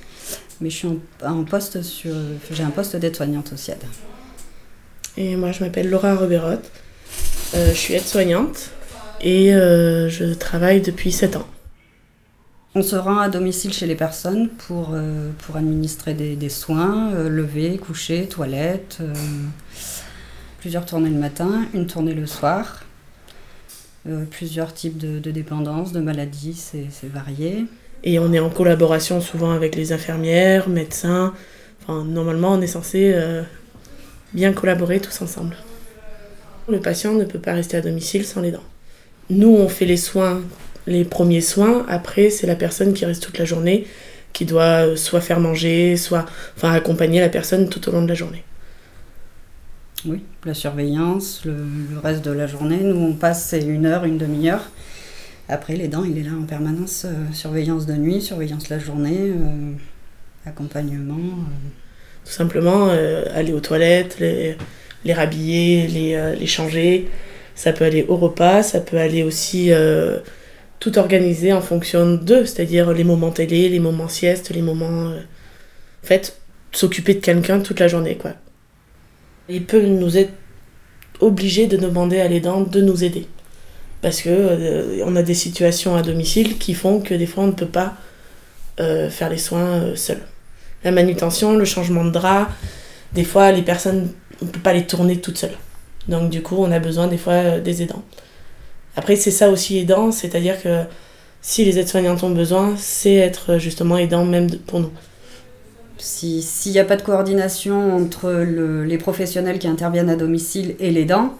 mais 0.61 0.69
je 0.69 0.75
suis 0.77 0.87
en, 1.23 1.43
poste 1.43 1.81
sur, 1.81 2.15
j'ai 2.49 2.63
un 2.63 2.69
poste 2.69 2.95
d'aide-soignante 2.95 3.51
aussi. 3.53 3.71
Et 5.17 5.35
moi, 5.35 5.51
je 5.51 5.63
m'appelle 5.63 5.89
Laura 5.89 6.15
Roberotte. 6.15 6.71
Euh, 7.55 7.69
je 7.69 7.77
suis 7.77 7.93
aide-soignante 7.93 8.71
et 9.25 9.53
euh, 9.53 10.07
je 10.07 10.23
travaille 10.33 10.81
depuis 10.81 11.11
7 11.11 11.35
ans. 11.35 11.47
On 12.75 12.83
se 12.83 12.95
rend 12.95 13.17
à 13.17 13.27
domicile 13.27 13.73
chez 13.73 13.87
les 13.87 13.95
personnes 13.95 14.49
pour, 14.49 14.91
euh, 14.93 15.31
pour 15.39 15.57
administrer 15.57 16.13
des, 16.13 16.49
soins, 16.49 17.11
euh, 17.13 17.27
lever, 17.27 17.77
coucher, 17.77 18.27
toilette, 18.27 18.99
plusieurs 20.59 20.85
tournées 20.85 21.09
le 21.09 21.19
matin, 21.19 21.65
une 21.73 21.87
tournée 21.87 22.13
le 22.13 22.27
soir, 22.27 22.83
plusieurs 24.29 24.73
types 24.73 24.97
de, 24.99 25.17
de 25.17 25.31
dépendances, 25.31 25.91
de 25.91 25.99
maladies, 25.99 26.53
c'est 26.53 27.09
varié. 27.11 27.65
Et 28.03 28.19
on 28.19 28.31
est 28.31 28.39
en 28.39 28.51
collaboration 28.51 29.19
souvent 29.21 29.51
avec 29.51 29.75
les 29.75 29.93
infirmières, 29.93 30.69
médecins. 30.69 31.33
Enfin, 31.81 32.03
normalement, 32.03 32.51
on 32.51 32.61
est 32.61 32.67
censé 32.67 33.15
bien 34.33 34.53
collaborer 34.53 34.99
tous 34.99 35.23
ensemble. 35.23 35.55
Le 36.69 36.79
patient 36.79 37.13
ne 37.13 37.23
peut 37.23 37.39
pas 37.39 37.53
rester 37.53 37.77
à 37.77 37.81
domicile 37.81 38.25
sans 38.25 38.41
les 38.41 38.51
dents. 38.51 38.61
Nous, 39.29 39.49
on 39.49 39.67
fait 39.67 39.85
les 39.85 39.97
soins, 39.97 40.41
les 40.85 41.03
premiers 41.03 41.41
soins. 41.41 41.85
Après, 41.89 42.29
c'est 42.29 42.47
la 42.47 42.55
personne 42.55 42.93
qui 42.93 43.05
reste 43.05 43.23
toute 43.23 43.39
la 43.39 43.45
journée, 43.45 43.87
qui 44.33 44.45
doit 44.45 44.85
euh, 44.85 44.95
soit 44.95 45.21
faire 45.21 45.39
manger, 45.39 45.97
soit 45.97 46.25
enfin, 46.55 46.71
accompagner 46.71 47.19
la 47.19 47.29
personne 47.29 47.69
tout 47.69 47.87
au 47.89 47.91
long 47.91 48.03
de 48.03 48.07
la 48.07 48.13
journée. 48.13 48.43
Oui, 50.05 50.21
la 50.45 50.53
surveillance, 50.53 51.41
le, 51.45 51.55
reste 52.03 52.23
de 52.23 52.31
la 52.31 52.45
journée. 52.45 52.81
Nous, 52.81 52.95
on 52.95 53.13
passe 53.13 53.55
une 53.59 53.87
heure, 53.87 54.05
une 54.05 54.19
demi-heure. 54.19 54.69
Après, 55.49 55.75
les 55.75 55.87
dents, 55.87 56.03
il 56.03 56.17
est 56.19 56.23
là 56.23 56.31
en 56.39 56.43
permanence. 56.43 57.05
Euh, 57.05 57.33
surveillance 57.33 57.87
de 57.87 57.93
nuit, 57.93 58.21
surveillance 58.21 58.69
la 58.69 58.77
journée, 58.77 59.17
euh, 59.19 59.71
accompagnement. 60.45 61.39
Tout 62.23 62.31
simplement, 62.31 62.89
aller 63.35 63.53
aux 63.53 63.59
toilettes, 63.59 64.17
les, 64.19 64.57
les 65.03 65.13
rhabiller, 65.13 65.87
les, 65.87 66.35
les 66.39 66.47
changer. 66.47 67.07
Ça 67.55 67.71
peut 67.71 67.85
aller 67.85 68.05
au 68.07 68.17
repas, 68.17 68.61
ça 68.63 68.81
peut 68.81 68.97
aller 68.97 69.23
aussi 69.23 69.71
euh, 69.71 70.19
tout 70.79 70.97
organiser 70.99 71.53
en 71.53 71.61
fonction 71.61 72.15
d'eux, 72.15 72.45
c'est-à-dire 72.45 72.91
les 72.91 73.05
moments 73.05 73.31
télé, 73.31 73.69
les 73.69 73.79
moments 73.79 74.09
sieste, 74.09 74.49
les 74.49 74.61
moments. 74.61 75.09
Euh, 75.09 75.19
en 76.03 76.07
fait, 76.07 76.37
s'occuper 76.73 77.15
de 77.15 77.19
quelqu'un 77.21 77.61
toute 77.61 77.79
la 77.79 77.87
journée, 77.87 78.15
quoi. 78.15 78.33
Il 79.47 79.63
peut 79.63 79.81
nous 79.81 80.17
être 80.17 80.33
obligé 81.21 81.67
de 81.67 81.77
demander 81.77 82.19
à 82.19 82.27
l'aidant 82.27 82.61
de 82.61 82.81
nous 82.81 83.03
aider. 83.03 83.27
Parce 84.01 84.21
que 84.21 84.29
euh, 84.29 85.03
on 85.05 85.15
a 85.15 85.23
des 85.23 85.33
situations 85.33 85.95
à 85.95 86.01
domicile 86.01 86.57
qui 86.57 86.73
font 86.73 86.99
que 86.99 87.13
des 87.13 87.25
fois 87.25 87.45
on 87.45 87.47
ne 87.47 87.51
peut 87.53 87.65
pas 87.65 87.95
faire 88.77 89.29
les 89.29 89.37
soins 89.37 89.95
seul. 89.95 90.19
La 90.83 90.91
manutention, 90.91 91.55
le 91.55 91.63
changement 91.63 92.03
de 92.03 92.09
drap, 92.09 92.49
des 93.13 93.23
fois 93.23 93.53
les 93.53 93.61
personnes, 93.61 94.09
on 94.41 94.45
ne 94.45 94.51
peut 94.51 94.59
pas 94.59 94.73
les 94.73 94.85
tourner 94.85 95.21
toutes 95.21 95.37
seules. 95.37 95.57
Donc 96.07 96.29
du 96.29 96.41
coup 96.41 96.55
on 96.59 96.71
a 96.71 96.79
besoin 96.79 97.07
des 97.07 97.17
fois 97.17 97.33
euh, 97.33 97.59
des 97.61 97.81
aidants. 97.83 98.03
Après 98.95 99.15
c'est 99.15 99.31
ça 99.31 99.49
aussi 99.49 99.77
aidant, 99.79 100.11
c'est-à-dire 100.11 100.61
que 100.61 100.83
si 101.41 101.63
les 101.65 101.77
aides-soignantes 101.79 102.23
ont 102.23 102.31
besoin, 102.31 102.73
c'est 102.77 103.15
être 103.15 103.57
justement 103.57 103.97
aidant 103.97 104.25
même 104.25 104.49
pour 104.67 104.79
nous. 104.79 104.91
Si- 105.97 106.41
S'il 106.41 106.73
n'y 106.73 106.79
a 106.79 106.83
pas 106.85 106.97
de 106.97 107.01
coordination 107.01 107.95
entre 107.95 108.29
le- 108.31 108.83
les 108.83 108.97
professionnels 108.97 109.59
qui 109.59 109.67
interviennent 109.67 110.09
à 110.09 110.15
domicile 110.17 110.75
et 110.79 110.91
les 110.91 111.05
dents, 111.05 111.33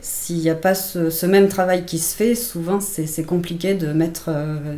s'il 0.00 0.38
n'y 0.38 0.48
a 0.50 0.54
pas 0.54 0.74
ce, 0.74 1.10
ce 1.10 1.26
même 1.26 1.48
travail 1.48 1.84
qui 1.84 1.98
se 1.98 2.14
fait, 2.14 2.34
souvent 2.36 2.80
c'est 2.80 3.06
c'est 3.06 3.24
compliqué 3.24 3.74
de 3.74 3.88
mettre 3.92 4.26
euh, 4.28 4.76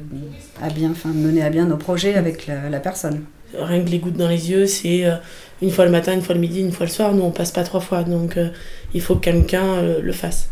à 0.63 0.71
bien, 0.71 0.91
enfin 0.93 1.11
mener 1.11 1.43
à 1.43 1.51
bien 1.51 1.67
nos 1.67 1.77
projets 1.77 2.15
avec 2.15 2.47
la, 2.47 2.71
la 2.71 2.81
personne. 2.81 3.23
Rien 3.55 3.83
que 3.85 3.89
les 3.91 3.99
gouttes 3.99 4.17
dans 4.17 4.29
les 4.29 4.51
yeux, 4.51 4.67
c'est 4.67 5.05
euh, 5.07 5.17
une 5.63 5.71
fois 5.71 5.85
le 5.87 5.91
matin, 5.91 6.13
une 6.15 6.23
fois 6.23 6.35
le 6.35 6.41
midi, 6.41 6.61
une 6.61 6.73
fois 6.73 6.87
le 6.87 6.93
soir. 6.93 7.15
Nous, 7.15 7.23
on 7.23 7.31
passe 7.31 7.51
pas 7.51 7.65
trois 7.65 7.81
fois. 7.81 8.03
Donc, 8.05 8.37
euh, 8.37 8.49
il 8.95 9.01
faut 9.01 9.17
que 9.17 9.21
quelqu'un 9.21 9.65
euh, 9.77 10.01
le 10.01 10.13
fasse. 10.13 10.49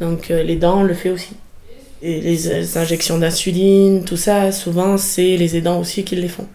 Donc, 0.00 0.30
euh, 0.30 0.42
les 0.42 0.56
dents, 0.56 0.80
on 0.80 0.84
le 0.84 0.94
fait 0.94 1.10
aussi. 1.10 1.34
Et 2.02 2.20
les, 2.20 2.48
euh, 2.48 2.78
injections 2.80 3.18
d'insuline, 3.18 4.04
tout 4.04 4.16
ça, 4.16 4.52
souvent, 4.52 4.96
c'est 4.98 5.36
les 5.36 5.56
aidants 5.56 5.80
aussi 5.80 6.04
qui 6.04 6.16
les 6.16 6.28
font. 6.28 6.46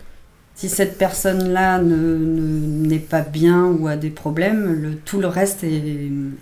Si 0.55 0.69
cette 0.69 0.97
personne-là 0.97 1.79
ne- 1.79 1.95
ne- 1.95 2.87
n'est 2.87 2.99
pas 2.99 3.21
bien 3.21 3.65
ou 3.65 3.87
a 3.87 3.95
des 3.97 4.11
problèmes, 4.11 4.73
le, 4.81 4.95
tout 4.95 5.19
le 5.19 5.27
reste 5.27 5.63
est, 5.63 5.81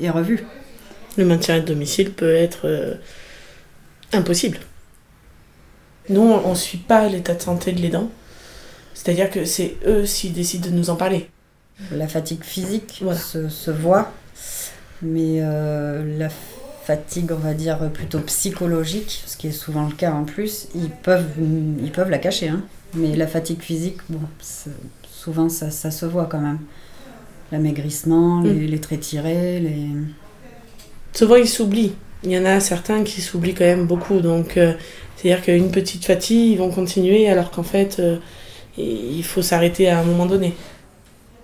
est 0.01 0.09
revu. 0.09 0.43
Le 1.17 1.25
maintien 1.25 1.55
à 1.55 1.59
domicile 1.61 2.11
peut 2.11 2.33
être 2.35 2.65
euh, 2.67 2.93
impossible. 4.13 4.59
Nous, 6.09 6.21
on 6.21 6.49
ne 6.51 6.55
suit 6.55 6.77
pas 6.77 7.07
l'état 7.07 7.33
de 7.35 7.41
santé 7.41 7.71
de 7.71 7.81
l'aidant. 7.81 8.09
C'est-à-dire 8.93 9.29
que 9.29 9.45
c'est 9.45 9.77
eux 9.87 10.05
s'ils 10.05 10.33
décident 10.33 10.69
de 10.69 10.75
nous 10.75 10.89
en 10.89 10.95
parler. 10.95 11.29
La 11.91 12.07
fatigue 12.07 12.43
physique 12.43 12.99
Voilà. 13.01 13.17
se, 13.19 13.49
se 13.49 13.71
voit, 13.71 14.11
mais 15.01 15.39
euh, 15.41 16.17
la 16.17 16.29
fatigue, 16.83 17.31
on 17.31 17.35
va 17.39 17.53
dire, 17.53 17.89
plutôt 17.91 18.19
psychologique, 18.21 19.23
ce 19.25 19.37
qui 19.37 19.47
est 19.47 19.51
souvent 19.51 19.85
le 19.87 19.93
cas 19.95 20.11
en 20.13 20.23
plus, 20.23 20.67
ils 20.75 20.89
peuvent, 20.89 21.25
ils 21.83 21.91
peuvent 21.91 22.09
la 22.09 22.17
cacher. 22.17 22.49
hein. 22.49 22.61
Mais 22.93 23.15
la 23.15 23.27
fatigue 23.27 23.61
physique, 23.61 23.97
bon, 24.09 24.19
souvent 25.09 25.47
ça, 25.49 25.71
ça 25.71 25.91
se 25.91 26.05
voit 26.05 26.25
quand 26.25 26.39
même. 26.41 26.59
L'amaigrissement, 27.51 28.41
les, 28.41 28.53
Mm. 28.53 28.65
les 28.65 28.79
traits 28.81 28.99
tirés, 29.01 29.59
les... 29.59 29.87
Souvent, 31.13 31.35
ils 31.35 31.47
s'oublient. 31.47 31.93
Il 32.23 32.31
y 32.31 32.37
en 32.37 32.45
a 32.45 32.59
certains 32.59 33.03
qui 33.03 33.21
s'oublient 33.21 33.53
quand 33.53 33.65
même 33.65 33.85
beaucoup. 33.85 34.19
Donc, 34.21 34.57
euh, 34.57 34.73
c'est-à-dire 35.17 35.43
qu'une 35.43 35.71
petite 35.71 36.05
fatigue, 36.05 36.51
ils 36.53 36.57
vont 36.57 36.69
continuer 36.71 37.27
alors 37.29 37.51
qu'en 37.51 37.63
fait, 37.63 37.97
euh, 37.99 38.17
il 38.77 39.23
faut 39.23 39.41
s'arrêter 39.41 39.89
à 39.89 39.99
un 39.99 40.03
moment 40.03 40.25
donné. 40.25 40.53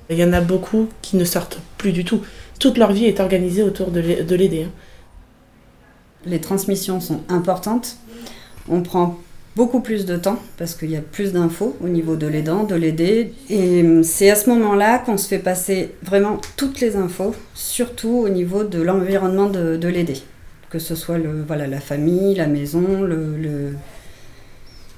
Il 0.09 0.17
y 0.17 0.23
en 0.23 0.31
a 0.33 0.39
beaucoup 0.41 0.87
qui 1.01 1.17
ne 1.17 1.25
sortent 1.25 1.59
plus 1.77 1.91
du 1.91 2.05
tout. 2.05 2.21
Toute 2.59 2.77
leur 2.77 2.91
vie 2.91 3.05
est 3.05 3.19
organisée 3.19 3.63
autour 3.63 3.91
de 3.91 3.99
l'ai- 3.99 4.23
de 4.23 4.35
l'aider. 4.35 4.63
hein. 4.63 4.71
les 6.25 6.41
transmissions 6.41 6.99
sont 6.99 7.21
importantes. 7.29 7.97
On 8.67 8.81
prend 8.81 9.17
beaucoup 9.55 9.79
plus 9.79 10.05
de 10.05 10.17
temps 10.17 10.37
parce 10.57 10.75
qu'il 10.75 10.91
y 10.91 10.97
a 10.97 11.01
plus 11.01 11.31
d'infos 11.31 11.77
au 11.81 11.87
niveau 11.87 12.15
de 12.15 12.27
l'aidant, 12.27 12.63
de 12.63 12.75
l'aider. 12.75 13.33
Et 13.49 14.03
c'est 14.03 14.29
à 14.29 14.35
ce 14.35 14.49
moment-là 14.49 14.99
qu'on 14.99 15.17
se 15.17 15.27
fait 15.27 15.39
passer 15.39 15.91
vraiment 16.03 16.39
toutes 16.57 16.81
les 16.81 16.95
infos, 16.97 17.33
surtout 17.53 18.09
au 18.25 18.29
niveau 18.29 18.63
de 18.63 18.81
l'environnement 18.81 19.47
de, 19.49 19.77
de 19.77 19.87
l'aider. 19.87 20.17
Que 20.69 20.79
ce 20.79 20.95
soit 20.95 21.17
le, 21.17 21.43
voilà, 21.47 21.65
la 21.67 21.79
famille, 21.79 22.35
la 22.35 22.47
maison, 22.47 23.01
le, 23.03 23.73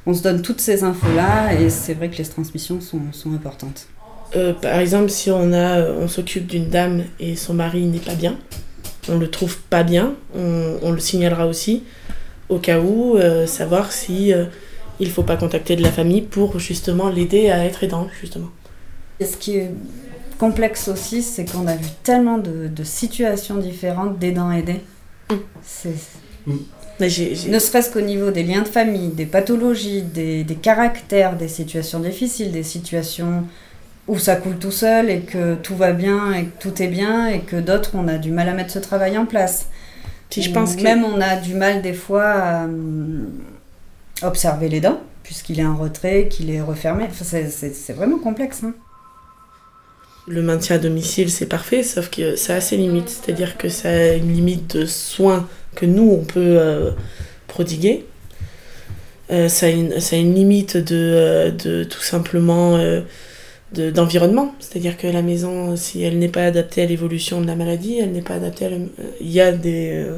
On 0.07 0.13
se 0.15 0.23
donne 0.23 0.41
toutes 0.41 0.61
ces 0.61 0.83
infos-là 0.83 1.53
et 1.53 1.69
c'est 1.69 1.93
vrai 1.93 2.09
que 2.09 2.17
les 2.17 2.25
transmissions 2.25 2.79
sont 2.81 3.33
importantes. 3.33 3.87
Euh, 4.35 4.53
par 4.53 4.79
exemple, 4.79 5.09
si 5.09 5.31
on, 5.31 5.51
a, 5.53 5.79
euh, 5.79 5.95
on 5.99 6.07
s'occupe 6.07 6.45
d'une 6.47 6.69
dame 6.69 7.03
et 7.19 7.35
son 7.35 7.53
mari 7.53 7.83
n'est 7.85 7.97
pas 7.99 8.13
bien, 8.15 8.37
on 9.09 9.17
le 9.17 9.29
trouve 9.29 9.57
pas 9.69 9.83
bien, 9.83 10.13
on, 10.35 10.77
on 10.83 10.91
le 10.91 10.99
signalera 10.99 11.47
aussi, 11.47 11.83
au 12.47 12.59
cas 12.59 12.79
où, 12.79 13.17
euh, 13.17 13.47
savoir 13.47 13.91
si 13.91 14.31
euh, 14.33 14.45
il 14.99 15.09
faut 15.09 15.23
pas 15.23 15.35
contacter 15.37 15.75
de 15.75 15.81
la 15.81 15.91
famille 15.91 16.21
pour 16.21 16.59
justement 16.59 17.09
l'aider 17.09 17.49
à 17.49 17.65
être 17.65 17.83
aidant, 17.83 18.07
justement. 18.21 18.49
Et 19.19 19.25
ce 19.25 19.35
qui 19.35 19.57
est 19.57 19.71
complexe 20.37 20.87
aussi, 20.89 21.23
c'est 21.23 21.45
qu'on 21.51 21.65
a 21.67 21.75
vu 21.75 21.87
tellement 22.03 22.37
de, 22.37 22.67
de 22.67 22.83
situations 22.83 23.57
différentes 23.57 24.19
d'aidants 24.19 24.51
aidés. 24.51 24.81
Mm. 25.31 25.35
C'est- 25.63 25.89
Mais 26.99 27.09
j'ai- 27.09 27.33
j'ai- 27.35 27.49
Ne 27.49 27.59
serait-ce 27.59 27.91
qu'au 27.91 28.01
niveau 28.01 28.29
des 28.31 28.43
liens 28.43 28.61
de 28.61 28.67
famille, 28.67 29.09
des 29.09 29.25
pathologies, 29.25 30.01
des, 30.01 30.43
des 30.43 30.55
caractères, 30.55 31.35
des 31.37 31.47
situations 31.47 31.99
difficiles, 31.99 32.51
des 32.51 32.63
situations 32.63 33.43
où 34.09 34.17
ça 34.19 34.35
coule 34.35 34.57
tout 34.57 34.71
seul 34.71 35.09
et 35.09 35.21
que 35.21 35.55
tout 35.55 35.75
va 35.75 35.93
bien 35.93 36.33
et 36.33 36.45
que 36.45 36.59
tout 36.61 36.81
est 36.81 36.87
bien 36.87 37.27
et 37.27 37.39
que 37.41 37.55
d'autres 37.55 37.91
on 37.93 38.07
a 38.07 38.17
du 38.17 38.31
mal 38.31 38.49
à 38.49 38.53
mettre 38.53 38.71
ce 38.71 38.79
travail 38.79 39.17
en 39.17 39.25
place. 39.25 39.67
Puis 40.29 40.41
je 40.41 40.51
pense 40.51 40.75
que 40.75 40.81
même 40.83 41.03
on 41.05 41.21
a 41.21 41.35
du 41.37 41.53
mal 41.55 41.81
des 41.81 41.93
fois 41.93 42.25
à 42.25 42.63
hum, 42.65 43.29
observer 44.21 44.67
les 44.69 44.81
dents 44.81 44.99
puisqu'il 45.23 45.59
est 45.59 45.65
en 45.65 45.77
retrait, 45.77 46.27
qu'il 46.27 46.49
est 46.49 46.61
refermé. 46.61 47.05
Enfin, 47.09 47.23
c'est- 47.23 47.93
vraiment 47.93 48.17
complexe. 48.19 48.61
hein. 48.63 48.73
le 50.27 50.41
maintien 50.43 50.75
à 50.75 50.79
domicile 50.79 51.29
c'est 51.31 51.45
parfait, 51.47 51.81
sauf 51.83 52.09
que 52.09 52.35
ça 52.35 52.55
a 52.55 52.61
ses 52.61 52.77
limites, 52.77 53.09
c'est-à-dire 53.09 53.57
que 53.57 53.69
ça 53.69 53.89
a 53.89 54.13
une 54.13 54.31
limite 54.33 54.77
de 54.77 54.85
soins 54.85 55.47
que 55.75 55.85
nous 55.85 56.09
on 56.11 56.23
peut 56.23 56.39
euh, 56.59 56.91
prodiguer. 57.47 58.05
Euh, 59.31 59.47
ça, 59.49 59.67
a 59.67 59.69
une, 59.69 59.99
ça 59.99 60.15
a 60.15 60.19
une 60.19 60.33
limite 60.33 60.77
de, 60.77 60.95
euh, 60.95 61.51
de 61.51 61.83
tout 61.83 62.01
simplement 62.01 62.77
euh, 62.77 63.01
de- 63.73 63.91
d'environnement, 63.91 64.53
c'est-à-dire 64.59 64.97
que 64.97 65.07
la 65.07 65.21
maison, 65.21 65.75
si 65.75 66.01
elle 66.01 66.17
n'est 66.19 66.29
pas 66.29 66.43
adaptée 66.45 66.83
à 66.83 66.85
l'évolution 66.85 67.41
de 67.41 67.47
la 67.47 67.55
maladie, 67.55 67.99
elle 67.99 68.11
n'est 68.11 68.21
pas 68.21 68.35
adaptée 68.35 68.65
euh, 68.65 68.87
Il 69.21 69.31
y, 69.31 69.41
a 69.41 69.51
des, 69.51 69.91
euh, 69.93 70.17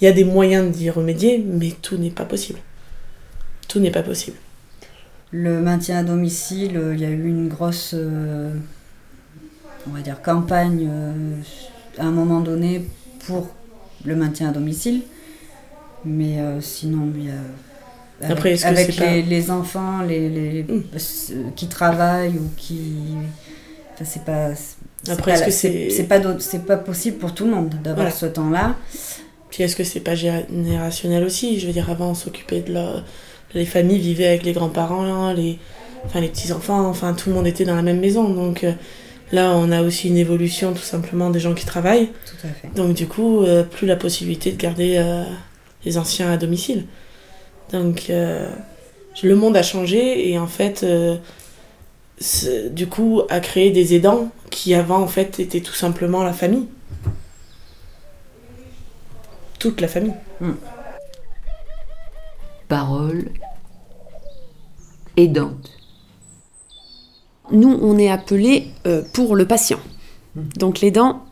il 0.00 0.04
y 0.04 0.08
a 0.08 0.12
des 0.12 0.24
moyens 0.24 0.70
d'y 0.76 0.90
remédier, 0.90 1.38
mais 1.44 1.72
tout 1.82 1.96
n'est 1.96 2.10
pas 2.10 2.24
possible. 2.24 2.60
Tout 3.68 3.80
n'est 3.80 3.90
pas 3.90 4.02
possible. 4.02 4.36
Le 5.30 5.60
maintien 5.60 5.98
à 5.98 6.02
domicile, 6.04 6.76
euh, 6.76 6.94
il 6.94 7.00
y 7.00 7.04
a 7.04 7.10
eu 7.10 7.28
une 7.28 7.48
grosse, 7.48 7.94
campagne 10.22 10.88
à 11.98 12.04
un 12.04 12.10
moment 12.10 12.40
donné 12.40 12.84
pour 13.26 13.48
le 14.04 14.14
maintien 14.14 14.50
à 14.50 14.52
domicile. 14.52 15.02
Mais 16.04 16.38
sinon, 16.60 17.10
il 17.16 17.26
y 17.26 17.30
a. 17.30 17.34
Avec, 18.20 18.32
Après, 18.36 18.52
est-ce 18.52 18.62
que 18.64 18.68
avec 18.68 18.96
pas- 18.96 19.04
les, 19.12 19.22
les 19.22 19.50
enfants 19.50 20.02
les, 20.02 20.28
les- 20.28 20.62
Mm. 20.64 20.82
ceux 20.96 21.34
qui 21.54 21.68
travaillent 21.68 22.34
ou 22.36 22.50
qui. 22.56 22.80
Enfin, 23.94 24.04
c'est 24.04 24.24
pas. 24.24 24.48
Après, 25.10 25.32
est-ce 25.32 25.44
que 25.44 25.50
c'est 25.50 25.90
c'est- 25.90 26.04
pas, 26.04 26.20
c'est 26.40 26.64
pas 26.66 26.76
possible 26.76 27.18
pour 27.18 27.32
tout 27.34 27.44
le 27.44 27.52
monde 27.52 27.68
d'avoir 27.82 27.94
Voilà. 28.06 28.10
ce 28.10 28.26
temps-là. 28.26 28.74
Puis 29.50 29.62
est-ce 29.62 29.76
que 29.76 29.84
c'est 29.84 30.00
pas 30.00 30.14
générationnel 30.14 31.24
aussi? 31.24 31.58
Je 31.60 31.66
veux 31.66 31.72
dire, 31.72 31.88
avant, 31.90 32.10
on 32.10 32.14
s'occupait 32.14 32.60
de 32.60 32.72
la... 32.72 33.02
Les 33.54 33.64
familles 33.64 33.98
vivaient 33.98 34.26
avec 34.26 34.42
les 34.42 34.52
grands-parents, 34.52 35.32
les... 35.32 35.58
Enfin, 36.04 36.20
les 36.20 36.28
petits-enfants, 36.28 36.86
enfin, 36.86 37.14
tout 37.14 37.28
le 37.30 37.34
monde 37.34 37.46
était 37.46 37.64
dans 37.64 37.74
la 37.74 37.82
même 37.82 37.98
maison. 38.00 38.28
Donc 38.28 38.62
euh, 38.64 38.72
là, 39.32 39.52
on 39.56 39.70
a 39.72 39.82
aussi 39.82 40.08
une 40.08 40.16
évolution, 40.18 40.72
tout 40.74 40.82
simplement, 40.82 41.30
des 41.30 41.40
gens 41.40 41.54
qui 41.54 41.64
travaillent. 41.64 42.08
Tout 42.26 42.46
à 42.46 42.50
fait. 42.50 42.74
Donc 42.74 42.94
du 42.94 43.06
coup, 43.06 43.42
euh, 43.42 43.62
plus 43.64 43.86
la 43.86 43.96
possibilité 43.96 44.52
de 44.52 44.56
garder 44.56 44.96
euh, 44.98 45.24
les 45.84 45.96
anciens 45.98 46.30
à 46.32 46.36
domicile. 46.36 46.84
Donc 47.72 48.06
euh, 48.10 48.50
le 49.22 49.36
monde 49.36 49.56
a 49.56 49.62
changé 49.62 50.30
et 50.30 50.38
en 50.38 50.46
fait, 50.46 50.82
euh, 50.82 51.18
du 52.70 52.86
coup, 52.86 53.22
a 53.28 53.40
créé 53.40 53.70
des 53.70 53.94
aidants 53.94 54.30
qui 54.50 54.74
avant, 54.74 55.00
en 55.00 55.06
fait, 55.06 55.40
étaient 55.40 55.60
tout 55.60 55.74
simplement 55.74 56.22
la 56.22 56.32
famille. 56.32 56.66
Toute 59.58 59.80
la 59.80 59.88
famille. 59.88 60.14
Parole 62.68 63.30
aidante. 65.16 65.70
Nous, 67.50 67.78
on 67.80 67.98
est 67.98 68.10
appelé 68.10 68.68
euh, 68.86 69.02
pour 69.14 69.34
le 69.34 69.46
patient. 69.46 69.80
Donc 70.56 70.80
l'aidant, 70.80 71.24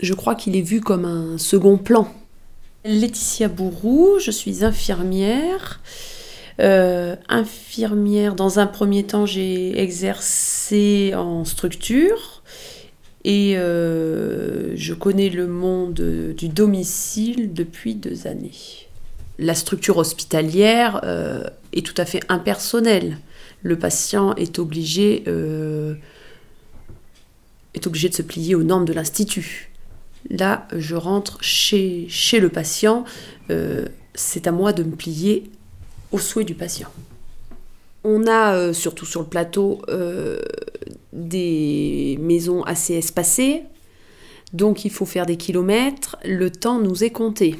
je 0.00 0.12
crois 0.12 0.34
qu'il 0.34 0.56
est 0.56 0.62
vu 0.62 0.80
comme 0.80 1.04
un 1.04 1.38
second 1.38 1.78
plan. 1.78 2.08
Laetitia 2.84 3.48
Bourrou, 3.48 4.18
je 4.20 4.30
suis 4.30 4.64
infirmière. 4.64 5.80
Euh, 6.60 7.16
infirmière, 7.28 8.34
dans 8.34 8.58
un 8.58 8.66
premier 8.66 9.04
temps, 9.04 9.26
j'ai 9.26 9.80
exercé 9.80 11.12
en 11.14 11.44
structure 11.44 12.42
et 13.24 13.56
euh, 13.56 14.76
je 14.76 14.94
connais 14.94 15.28
le 15.28 15.46
monde 15.46 16.34
du 16.36 16.48
domicile 16.48 17.52
depuis 17.52 17.94
deux 17.94 18.26
années. 18.26 18.88
La 19.38 19.54
structure 19.54 19.98
hospitalière 19.98 21.00
euh, 21.04 21.44
est 21.72 21.86
tout 21.86 21.94
à 21.96 22.04
fait 22.04 22.22
impersonnelle 22.28 23.18
le 23.62 23.78
patient 23.78 24.34
est 24.36 24.58
est 24.58 24.58
obligé 24.58 25.24
de 28.08 28.14
se 28.14 28.22
plier 28.22 28.54
aux 28.54 28.62
normes 28.62 28.84
de 28.84 28.92
l'institut. 28.92 29.67
Là, 30.30 30.68
je 30.76 30.94
rentre 30.94 31.42
chez, 31.42 32.08
le 32.38 32.48
patient, 32.48 33.04
euh, 33.50 33.86
c'est 34.14 34.46
à 34.46 34.52
moi 34.52 34.72
de 34.72 34.82
me 34.82 34.94
plier 34.94 35.50
aux 36.12 36.18
souhaits 36.18 36.46
du 36.46 36.54
patient. 36.54 36.88
On 38.04 38.26
a, 38.26 38.54
euh, 38.54 38.72
surtout 38.72 39.06
sur 39.06 39.20
le 39.20 39.26
plateau, 39.26 39.80
euh, 39.88 40.40
des 41.12 42.18
maisons 42.20 42.62
assez 42.62 42.94
espacées, 42.94 43.62
donc 44.52 44.84
il 44.84 44.90
faut 44.90 45.06
faire 45.06 45.24
des 45.24 45.36
kilomètres, 45.36 46.16
le 46.24 46.50
temps 46.50 46.78
nous 46.78 47.04
est 47.04 47.10
compté. 47.10 47.56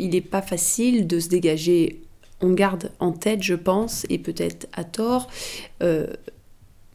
Il 0.00 0.10
n'est 0.10 0.20
pas 0.20 0.42
facile 0.42 1.06
de 1.06 1.20
se 1.20 1.28
dégager, 1.28 2.02
on 2.40 2.52
garde 2.52 2.90
en 2.98 3.12
tête, 3.12 3.42
je 3.42 3.54
pense, 3.54 4.06
et 4.08 4.18
peut-être 4.18 4.66
à 4.72 4.84
tort, 4.84 5.28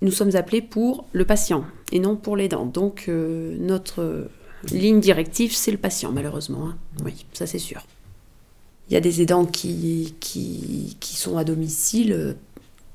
nous 0.03 0.11
sommes 0.11 0.35
appelés 0.35 0.61
pour 0.61 1.05
le 1.13 1.25
patient 1.25 1.65
et 1.91 1.99
non 1.99 2.15
pour 2.15 2.37
les 2.37 2.47
dents. 2.49 2.65
Donc 2.65 3.05
euh, 3.07 3.55
notre 3.59 4.29
ligne 4.71 4.99
directive, 4.99 5.55
c'est 5.55 5.71
le 5.71 5.77
patient, 5.77 6.11
malheureusement. 6.11 6.67
hein. 6.67 6.77
Oui, 7.03 7.25
ça 7.33 7.47
c'est 7.47 7.59
sûr. 7.59 7.85
Il 8.89 8.93
y 8.93 8.97
a 8.97 8.99
des 8.99 9.21
aidants 9.21 9.45
qui, 9.45 10.13
qui, 10.19 10.97
qui 10.99 11.15
sont 11.15 11.37
à 11.37 11.43
domicile 11.43 12.11
euh, 12.13 12.33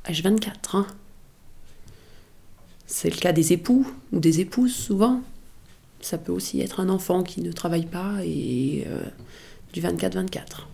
H24. 0.07 0.51
hein. 0.75 0.87
C'est 2.87 3.11
le 3.11 3.17
cas 3.17 3.33
des 3.33 3.53
époux 3.53 3.87
ou 4.13 4.21
des 4.21 4.41
épouses 4.41 4.75
souvent. 4.75 5.21
Ça 6.01 6.17
peut 6.17 6.33
aussi 6.33 6.61
être 6.61 6.81
un 6.81 6.89
enfant 6.89 7.23
qui 7.23 7.41
ne 7.43 7.53
travaille 7.53 7.87
pas 7.87 8.17
et 8.25 8.85
euh, 8.87 9.03
du 9.73 9.83
24-24. 9.83 10.67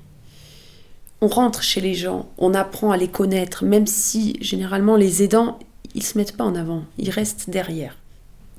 On 1.20 1.28
rentre 1.28 1.62
chez 1.62 1.80
les 1.80 1.94
gens, 1.94 2.28
on 2.38 2.52
apprend 2.54 2.90
à 2.90 2.96
les 2.96 3.08
connaître, 3.08 3.64
même 3.64 3.86
si 3.86 4.36
généralement 4.42 4.96
les 4.96 5.22
aidants, 5.22 5.58
ils 5.94 6.02
se 6.02 6.18
mettent 6.18 6.36
pas 6.36 6.44
en 6.44 6.54
avant, 6.54 6.84
ils 6.98 7.10
restent 7.10 7.50
derrière. 7.50 7.96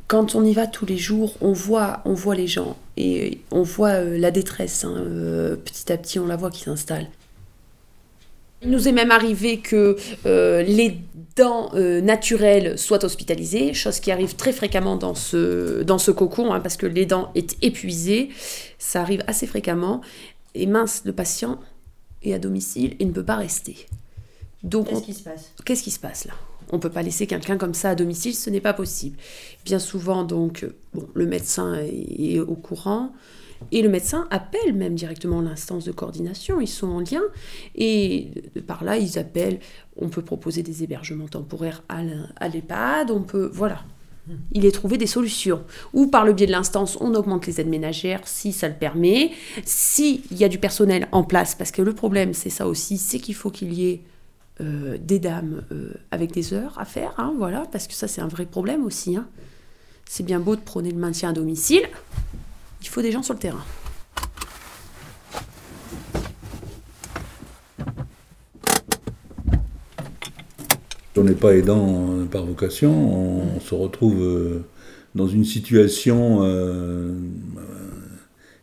Quand 0.08 0.36
on 0.36 0.44
y 0.44 0.54
va 0.54 0.68
tous 0.68 0.86
les 0.86 0.98
jours, 0.98 1.36
on 1.42 1.51
voit, 1.51 2.01
on 2.06 2.13
voit 2.13 2.36
les 2.36 2.48
gens 2.48 2.77
et 2.96 3.39
on 3.51 3.63
voit 3.63 3.89
euh, 3.89 4.18
la 4.18 4.30
détresse. 4.32 4.84
hein, 4.84 4.94
euh, 4.98 5.56
petit 5.56 5.92
à 5.92 5.98
petit, 5.98 6.20
on 6.20 6.27
la 6.27 6.36
voit 6.36 6.51
qui 6.51 6.62
s'installe. 6.62 7.08
Il 8.62 8.70
nous 8.72 8.88
est 8.88 8.92
même 8.92 9.12
arrivé 9.12 9.60
que 9.60 9.96
euh, 10.25 10.63
les 10.63 11.00
dents 11.36 11.72
euh, 11.75 12.01
naturelles 12.01 12.77
soient 12.80 13.04
hospitalisées, 13.04 13.74
chose 13.74 14.00
qui 14.00 14.12
arrive 14.12 14.36
très 14.36 14.54
fréquemment 14.54 14.96
dans 14.96 15.13
ce, 15.13 15.84
dans 15.84 15.98
ce 15.98 16.12
cocon, 16.12 16.54
hein, 16.54 16.60
parce 16.60 16.77
que 16.77 16.86
les 16.86 17.06
dents 17.06 17.32
est 17.36 17.58
épuisées. 17.63 18.30
Ça 18.80 19.01
arrive 19.01 19.24
assez 19.27 19.46
fréquemment. 19.46 20.01
Et 20.54 20.68
mince, 20.68 21.01
le 21.06 21.13
patient 21.13 21.60
est 22.24 22.34
à 22.34 22.39
domicile 22.39 22.96
et 23.00 23.06
ne 23.06 23.12
peut 23.12 23.25
pas 23.25 23.36
rester. 23.36 23.88
Donc, 24.63 24.88
Qu'est-ce 24.89 25.01
qui 25.04 25.13
se 25.13 25.24
passe? 25.24 25.51
Qu'est-ce 25.65 25.84
qui 25.84 25.92
se 25.92 26.00
passe 26.00 26.25
là? 26.25 26.34
On 26.72 26.77
ne 26.77 26.81
peut 26.81 26.89
pas 26.89 27.03
laisser 27.03 27.27
quelqu'un 27.27 27.57
comme 27.57 27.74
ça 27.74 27.91
à 27.91 27.95
domicile, 27.95 28.36
ce 28.36 28.50
n'est 28.50 28.62
pas 28.62 28.74
possible. 28.74 29.17
Bien 29.65 29.79
souvent, 29.79 30.24
donc, 30.24 30.65
bon, 30.93 31.07
le 31.13 31.25
médecin 31.25 31.75
est, 31.75 32.39
au 32.39 32.55
courant 32.55 33.12
et 33.72 33.81
le 33.81 33.89
médecin 33.89 34.27
appelle 34.31 34.74
même 34.74 34.95
directement 34.95 35.41
l'instance 35.41 35.86
de 35.86 35.91
coordination. 35.91 36.60
Ils 36.60 36.67
sont 36.67 36.88
en 36.88 37.00
lien 37.00 37.22
et 37.75 38.31
par 38.67 38.84
là, 38.84 38.98
ils 38.98 39.17
appellent. 39.17 39.60
On 39.98 40.10
peut 40.10 40.22
proposer 40.22 40.62
des 40.62 40.84
hébergements 40.84 41.27
temporaires 41.27 41.84
à 41.89 42.50
l'EHPAD, 42.50 43.12
on 43.12 43.22
peut. 43.22 43.50
Voilà. 43.53 43.84
Il 44.51 44.65
est 44.65 44.72
trouvé 44.72 44.98
des 44.98 45.07
solutions. 45.07 45.63
Ou 45.93 46.07
par 46.07 46.25
le 46.25 46.34
biais 46.34 46.48
de 46.48 46.51
l'instance, 46.51 46.98
on 47.00 47.13
augmente 47.13 47.45
les 47.45 47.62
aides 47.62 47.69
ménagères 47.69 48.22
si 48.25 48.51
ça 48.51 48.67
le 48.67 48.74
permet. 48.74 49.31
S'il 49.63 50.22
y 50.31 50.43
a 50.43 50.50
du 50.50 50.57
personnel 50.57 51.07
en 51.12 51.24
place, 51.24 51.53
parce 51.53 51.72
que 51.72 51.84
le 51.84 51.93
problème, 51.93 52.34
c'est 52.34 52.50
ça 52.50 52.67
aussi, 52.67 52.98
c'est 52.98 53.19
qu'il 53.19 53.36
faut 53.36 53.51
qu'il 53.51 53.74
y 53.74 53.88
ait 53.88 54.01
euh, 54.62 54.97
des 54.97 55.19
dames 55.19 55.63
euh, 55.74 55.89
avec 56.12 56.31
des 56.31 56.53
heures 56.53 56.79
à 56.79 56.85
faire, 56.85 57.13
hein, 57.17 57.33
voilà, 57.38 57.65
parce 57.74 57.88
que 57.88 57.93
ça 57.93 58.07
c'est 58.07 58.21
un 58.21 58.29
vrai 58.29 58.45
problème 58.45 58.85
aussi. 58.85 59.17
hein. 59.17 59.27
C'est 60.05 60.24
bien 60.24 60.39
beau 60.39 60.55
de 60.55 60.62
prôner 60.62 60.91
le 60.91 60.97
maintien 60.97 61.31
à 61.31 61.33
domicile, 61.33 61.83
il 62.82 62.88
faut 62.88 63.01
des 63.01 63.12
gens 63.12 63.21
sur 63.21 63.34
le 63.34 63.39
terrain. 63.39 63.65
On 71.17 71.23
n'est 71.23 71.34
pas 71.34 71.53
aidant 71.53 72.12
euh, 72.12 72.23
par 72.23 72.45
vocation, 72.45 72.93
on, 72.93 73.60
se 73.60 73.75
retrouve 73.75 74.63
dans 75.15 75.27
une 75.27 75.43
situation 75.43 76.43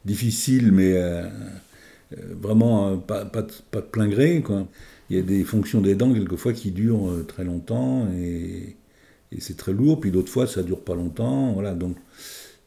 difficile, 0.06 0.72
mais 0.72 0.98
vraiment 2.40 2.96
pas, 2.96 3.26
pas 3.26 3.42
de 3.42 3.86
plein 3.86 4.08
gré. 4.08 4.40
Quoi. 4.40 4.66
Il 5.12 5.16
y 5.16 5.18
a 5.18 5.24
des 5.24 5.44
fonctions 5.44 5.82
d'aidant 5.82 6.14
quelquefois 6.14 6.54
qui 6.54 6.70
durent 6.70 7.10
euh, 7.10 7.22
très 7.22 7.44
longtemps 7.44 8.08
et, 8.18 8.76
c'est 9.40 9.58
très 9.58 9.72
lourd, 9.72 10.00
puis 10.00 10.10
d'autres 10.10 10.30
fois 10.30 10.46
ça 10.46 10.62
dure 10.62 10.80
pas 10.80 10.94
longtemps. 10.94 11.52
Voilà, 11.52 11.74
donc 11.74 11.96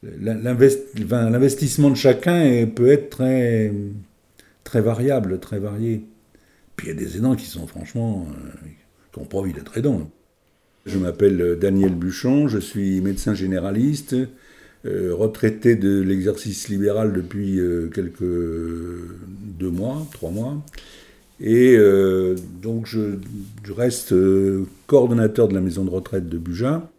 l'investissement 0.04 1.90
de 1.90 1.96
chacun 1.96 2.68
peut 2.68 2.88
être 2.88 3.10
très, 4.64 4.82
variable, 4.82 5.40
très 5.40 5.60
varié. 5.60 6.06
Puis 6.76 6.88
il 6.88 6.90
y 6.90 6.96
a 6.96 7.00
des 7.00 7.18
aidants 7.18 7.36
qui 7.36 7.46
sont 7.46 7.66
franchement, 7.66 8.28
euh, 8.30 8.68
qui 9.12 9.20
n'ont 9.20 9.26
pas 9.26 9.38
envie 9.38 9.54
d'être 9.54 9.78
aidants. 9.78 10.10
Je 10.86 10.98
m'appelle 11.00 11.42
euh, 11.42 11.56
Daniel 11.56 11.96
Buchon, 11.96 12.48
je 12.48 12.60
suis 12.60 13.02
médecin 13.02 13.34
généraliste, 13.34 14.16
retraité 14.84 15.76
de 15.76 16.00
l'exercice 16.00 16.70
libéral 16.70 17.12
depuis 17.12 17.60
quelques 17.92 18.22
deux 18.22 19.72
mois, 19.72 20.08
trois 20.14 20.30
mois. 20.30 20.64
Et 21.40 21.76
euh, 21.78 22.36
donc 22.62 22.86
je, 22.86 23.18
reste 23.70 24.14
euh, 24.14 24.66
coordonnateur 24.88 25.48
de 25.48 25.54
la 25.54 25.62
maison 25.62 25.84
de 25.84 25.90
retraite 25.90 26.30
de 26.30 26.38
Buja. 26.38 26.90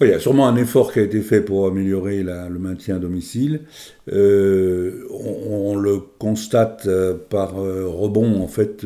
Il 0.00 0.08
y 0.08 0.12
a 0.12 0.18
sûrement 0.18 0.48
un 0.48 0.56
effort 0.56 0.92
qui 0.92 0.98
a 0.98 1.02
été 1.02 1.20
fait 1.20 1.40
pour 1.40 1.64
améliorer 1.68 2.24
le 2.24 2.58
maintien 2.58 2.96
à 2.96 2.98
domicile. 2.98 3.60
Euh, 4.10 5.06
on, 5.10 5.76
le 5.76 5.98
constate 6.18 6.88
par 7.30 7.54
rebond, 7.54 8.42
en 8.42 8.48
fait, 8.48 8.84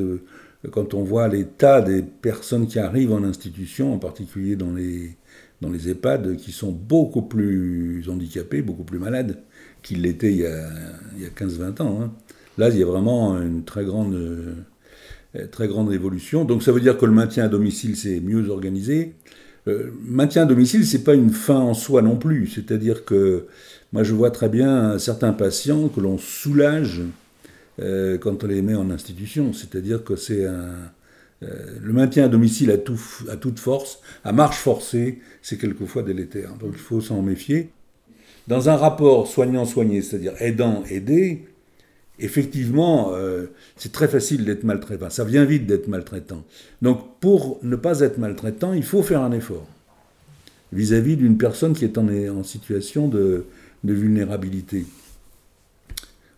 quand 0.70 0.92
on 0.92 1.02
voit 1.04 1.28
l'état 1.28 1.80
des 1.80 2.02
personnes 2.02 2.66
qui 2.66 2.78
arrivent 2.78 3.14
en 3.14 3.24
institution, 3.24 3.94
en 3.94 3.98
particulier 3.98 4.56
dans 4.56 4.74
les, 4.74 5.16
dans 5.62 5.70
les 5.70 5.88
EHPAD, 5.88 6.36
qui 6.36 6.52
sont 6.52 6.70
beaucoup 6.70 7.22
plus 7.22 8.04
handicapés, 8.10 8.60
beaucoup 8.60 8.84
plus 8.84 8.98
malades 8.98 9.38
qu'ils 9.82 10.02
l'étaient 10.02 10.32
il 10.32 10.40
y 10.40 10.46
a, 10.46 10.66
a 10.66 11.30
15-20 11.34 11.80
ans. 11.80 12.02
hein. 12.02 12.12
Là, 12.58 12.70
il 12.70 12.78
y 12.78 12.82
a 12.82 12.86
vraiment 12.86 13.40
une 13.40 13.64
très 13.64 13.84
grande, 13.84 14.14
euh, 14.14 15.46
très 15.50 15.68
grande 15.68 15.92
évolution. 15.92 16.44
Donc 16.44 16.62
ça 16.62 16.72
veut 16.72 16.80
dire 16.80 16.96
que 16.96 17.06
le 17.06 17.12
maintien 17.12 17.44
à 17.44 17.48
domicile, 17.48 17.96
c'est 17.96 18.20
mieux 18.20 18.48
organisé. 18.48 19.14
Euh, 19.68 19.90
maintien 20.02 20.42
à 20.42 20.46
domicile, 20.46 20.86
c'est 20.86 21.04
pas 21.04 21.14
une 21.14 21.30
fin 21.30 21.58
en 21.58 21.74
soi 21.74 22.02
non 22.02 22.16
plus. 22.16 22.46
C'est-à-dire 22.46 23.04
que 23.04 23.46
moi, 23.92 24.04
je 24.04 24.14
vois 24.14 24.30
très 24.30 24.48
bien 24.48 24.98
certains 24.98 25.32
patients 25.32 25.88
que 25.88 26.00
l'on 26.00 26.18
soulage 26.18 27.02
euh, 27.80 28.16
quand 28.16 28.42
on 28.42 28.46
les 28.46 28.62
met 28.62 28.74
en 28.74 28.90
institution. 28.90 29.52
C'est-à-dire 29.52 30.04
que 30.04 30.16
c'est 30.16 30.46
un 30.46 30.72
le 31.42 31.92
maintien 31.92 32.24
à 32.24 32.28
domicile 32.28 32.70
à 32.70 33.36
toute 33.36 33.58
force, 33.58 34.00
à 34.24 34.32
marche 34.32 34.56
forcée, 34.56 35.18
c'est 35.42 35.58
quelquefois 35.58 36.02
délétère. 36.02 36.54
Donc 36.54 36.70
il 36.72 36.78
faut 36.78 37.02
s'en 37.02 37.20
méfier. 37.20 37.68
Dans 38.48 38.70
un 38.70 38.76
rapport 38.76 39.26
soignant-soigné, 39.26 40.00
c'est-à-dire 40.00 40.32
aidant-aidé, 40.40 41.46
effectivement, 42.18 43.12
euh, 43.14 43.46
c'est 43.76 43.92
très 43.92 44.08
facile 44.08 44.44
d'être 44.44 44.64
maltraitant. 44.64 45.10
Ça 45.10 45.24
vient 45.24 45.44
vite 45.44 45.66
d'être 45.66 45.88
maltraitant. 45.88 46.44
Donc, 46.82 47.18
pour 47.20 47.58
ne 47.62 47.76
pas 47.76 48.00
être 48.00 48.18
maltraitant, 48.18 48.72
il 48.72 48.84
faut 48.84 49.02
faire 49.02 49.22
un 49.22 49.32
effort 49.32 49.66
vis-à-vis 50.72 51.16
d'une 51.16 51.38
personne 51.38 51.74
qui 51.74 51.84
est 51.84 51.96
en, 51.96 52.42
situation 52.42 53.08
de, 53.08 53.44
vulnérabilité. 53.84 54.84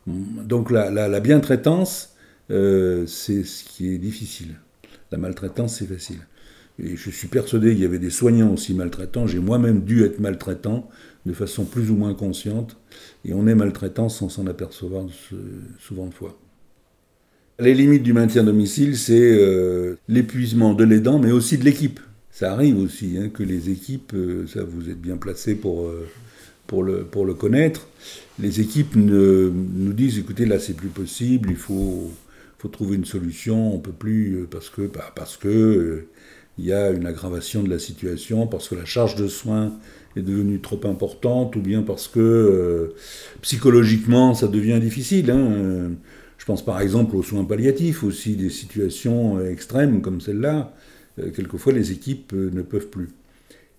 Donc, 0.07 0.71
la, 0.71 0.91
la, 0.91 1.09
la 1.09 1.21
bientraitance, 1.21 2.15
euh, 2.51 3.07
c'est 3.07 3.45
ce 3.45 3.65
qui 3.65 3.93
est 3.93 3.99
difficile. 3.99 4.55
La 5.11 5.19
maltraitance, 5.19 5.77
c'est 5.79 5.87
facile. 5.87 6.21
Et 6.83 6.97
je 6.97 7.11
suis 7.11 7.29
persuadé 7.29 7.73
qu'il 7.73 7.81
y 7.83 7.85
avait 7.85 7.99
des 7.99 8.11
soignants 8.11 8.53
aussi 8.53 8.75
maltraitants. 8.75 9.27
J'ai 9.27 9.41
moi-même 9.41 9.83
dû 9.83 10.05
être 10.05 10.21
maltraitant 10.21 10.89
de 11.27 11.33
façon 11.33 11.65
plus 11.65 11.91
ou 11.91 11.97
moins 11.97 12.15
consciente. 12.15 12.77
Et 13.25 13.33
on 13.35 13.47
est 13.47 13.55
maltraitant 13.55 14.09
sans 14.09 14.29
s'en 14.29 14.47
apercevoir 14.47 15.07
souvent 15.79 16.07
de 16.07 16.15
fois. 16.15 16.39
Les 17.61 17.75
limites 17.75 18.05
du 18.05 18.13
maintien 18.13 18.43
à 18.43 18.45
domicile, 18.45 18.97
c'est 18.97 19.19
euh, 19.19 19.97
l'épuisement 20.09 20.75
de 20.75 20.85
l'aidant, 20.85 21.19
mais 21.19 21.33
aussi 21.33 21.59
de 21.59 21.65
l'équipe. 21.65 21.99
Ça 22.31 22.53
arrive 22.53 22.79
aussi 22.79 23.17
hein, 23.19 23.31
que 23.31 23.43
les 23.43 23.71
équipes, 23.71 24.13
euh, 24.15 24.47
ça 24.47 24.63
vous 24.63 24.89
êtes 24.89 25.01
bien 25.01 25.17
placé 25.17 25.57
pour, 25.57 25.87
euh, 25.87 26.07
pour, 26.69 26.85
le, 26.85 27.03
pour 27.03 27.27
le 27.27 27.35
connaître, 27.35 27.89
les 28.39 28.61
équipes 28.61 28.95
ne, 28.95 29.51
nous 29.51 29.93
disent, 29.93 30.19
écoutez, 30.19 30.47
là 30.47 30.61
c'est 30.61 30.75
plus 30.75 30.89
possible, 30.89 31.51
il 31.51 31.57
faut, 31.57 32.13
faut 32.59 32.69
trouver 32.69 32.95
une 32.95 33.05
solution, 33.05 33.75
on 33.75 33.81
peut 33.81 33.91
plus, 33.91 34.47
parce 34.49 34.71
que, 34.71 34.83
bah, 34.83 35.13
parce 35.17 35.37
y 36.59 36.73
a 36.73 36.91
une 36.91 37.07
aggravation 37.07 37.65
de 37.65 37.71
la 37.71 37.81
situation, 37.81 38.47
parce 38.47 38.69
que 38.69 38.77
la 38.77 38.85
charge 38.85 39.17
de 39.17 39.27
soins 39.27 39.73
est 40.17 40.23
devenue 40.23 40.61
trop 40.61 40.81
importante, 40.85 41.57
ou 41.57 41.61
bien 41.61 41.83
parce 41.83 42.09
que 42.09 42.21
euh, 42.21 42.95
psychologiquement 43.43 44.35
ça 44.35 44.49
devient 44.49 44.79
difficile. 44.81 45.31
Hein. 45.31 45.91
Je 46.39 46.45
pense 46.45 46.65
par 46.65 46.81
exemple 46.81 47.17
aux 47.17 47.23
soins 47.23 47.45
palliatifs, 47.45 48.03
aussi 48.05 48.37
des 48.37 48.51
situations 48.51 49.41
extrêmes 49.45 50.01
comme 50.01 50.21
celle-là. 50.21 50.73
Euh, 51.19 51.31
quelquefois 51.31 51.73
les 51.73 51.93
équipes 51.93 52.33
euh, 52.35 52.51
ne 52.53 52.63
peuvent 52.63 52.89
plus. 52.89 53.09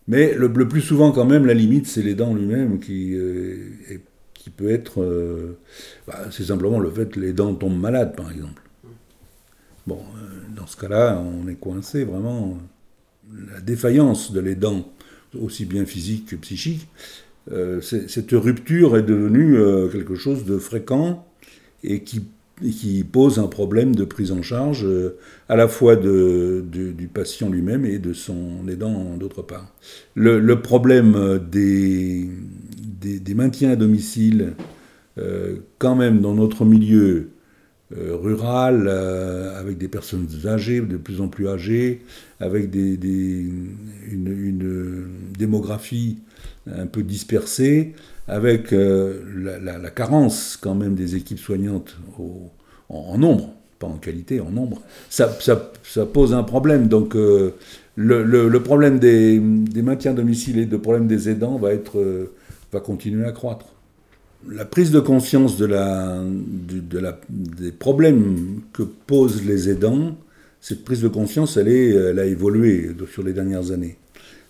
Mais 0.07 0.33
le, 0.33 0.51
plus 0.67 0.81
souvent, 0.81 1.11
quand 1.11 1.25
même, 1.25 1.45
la 1.45 1.53
limite, 1.53 1.85
c'est 1.85 2.01
l'aidant 2.01 2.33
lui-même 2.33 2.79
qui, 2.79 3.13
euh, 3.15 3.69
qui 4.33 4.49
peut 4.49 4.71
être. 4.71 5.01
euh, 5.03 5.57
bah, 6.07 6.25
c'est 6.31 6.45
simplement 6.45 6.79
le 6.79 6.89
fait 6.89 7.11
que 7.11 7.19
l'aidant 7.19 7.53
tombe 7.53 7.79
malade, 7.79 8.15
par 8.15 8.31
exemple. 8.31 8.63
Bon, 9.85 9.99
euh, 10.17 10.55
dans 10.55 10.65
ce 10.65 10.77
cas-là, 10.77 11.21
on 11.21 11.47
est 11.47 11.55
coincé 11.55 12.03
vraiment. 12.05 12.57
La 13.53 13.61
défaillance 13.61 14.31
de 14.31 14.39
l'aidant, 14.39 14.91
aussi 15.37 15.65
bien 15.65 15.85
physique 15.85 16.27
que 16.27 16.35
psychique, 16.37 16.87
euh, 17.51 17.81
cette 17.81 18.31
rupture 18.31 18.95
est 18.97 19.03
devenue 19.03 19.57
euh, 19.57 19.87
quelque 19.87 20.15
chose 20.15 20.45
de 20.45 20.57
fréquent 20.57 21.25
et 21.83 22.03
qui, 22.03 22.21
pose 23.09 23.39
un 23.39 23.47
problème 23.47 23.95
de 23.95 24.03
prise 24.03 24.33
en 24.33 24.41
charge 24.41 24.83
euh, 24.83 25.17
à 25.47 25.55
la 25.55 25.69
fois 25.69 25.95
du 25.95 27.09
patient 27.11 27.49
lui-même 27.49 27.85
et 27.85 27.99
de 27.99 28.13
son 28.13 28.67
aidant 28.67 29.15
d'autre 29.17 29.41
part. 29.41 29.73
Le, 30.13 30.55
problème 30.61 31.39
des, 31.49 32.29
maintiens 33.33 33.71
à 33.71 33.75
domicile, 33.77 34.53
quand 35.77 35.95
même 35.95 36.19
dans 36.19 36.33
notre 36.33 36.65
milieu 36.65 37.29
euh, 37.97 38.15
rural, 38.15 38.86
euh, 38.88 39.60
avec 39.60 39.78
des 39.80 39.88
personnes 39.88 40.28
âgées, 40.45 40.80
de 40.82 40.97
plus 40.97 41.21
en 41.21 41.28
plus 41.28 41.47
âgées, 41.47 42.02
avec 42.39 42.69
des, 42.69 42.97
une, 44.12 45.08
démographie 45.38 46.19
un 46.71 46.86
peu 46.86 47.02
dispersée, 47.02 47.93
avec 48.28 48.73
euh, 48.73 49.23
la, 49.63 49.89
carence 49.89 50.56
quand 50.62 50.75
même 50.75 50.93
des 50.93 51.15
équipes 51.15 51.39
soignantes 51.39 51.97
en, 52.89 53.17
nombre, 53.17 53.54
pas 53.80 53.88
en 53.88 53.97
qualité, 53.97 54.39
en 54.39 54.52
nombre, 54.52 54.82
ça, 55.10 55.36
ça- 55.39 56.06
pose 56.13 56.34
un 56.36 56.43
problème. 56.43 56.88
Donc 56.89 57.15
le, 57.15 57.56
le- 57.95 58.60
problème 58.63 58.99
des, 58.99 59.39
des 59.39 59.82
maintiens 59.82 60.12
à 60.12 60.13
domicile 60.13 60.60
et 60.60 60.65
le 60.65 60.80
problème 60.80 61.08
des 61.08 61.30
aidants 61.30 61.58
va, 61.58 61.73
être, 61.73 62.30
va 62.71 62.80
continuer 62.80 63.25
à 63.25 63.32
croître. 63.32 63.65
La 64.47 64.65
prise 64.65 64.91
de 64.91 64.99
conscience 64.99 65.58
des 65.58 65.71
problèmes 67.78 68.62
que 68.73 68.84
posent 68.84 69.45
les 69.45 69.69
aidants, 69.69 70.15
cette 70.62 70.84
prise 70.86 71.02
de 71.02 71.08
conscience, 71.10 71.58
elle, 71.58 71.67
est, 71.67 71.89
elle 71.89 72.19
a 72.19 72.25
évolué 72.25 72.89
sur 73.12 73.23
les 73.23 73.34
dernières 73.34 73.71
années. 73.71 73.97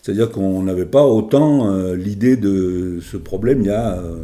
C'est-à-dire 0.01 0.31
qu'on 0.31 0.63
n'avait 0.63 0.85
pas 0.85 1.05
autant 1.05 1.73
euh, 1.73 1.95
l'idée 1.95 2.37
de 2.37 2.99
ce 3.01 3.17
problème 3.17 3.61
il 3.61 3.67
y 3.67 3.71
a 3.71 3.97
euh, 3.99 4.17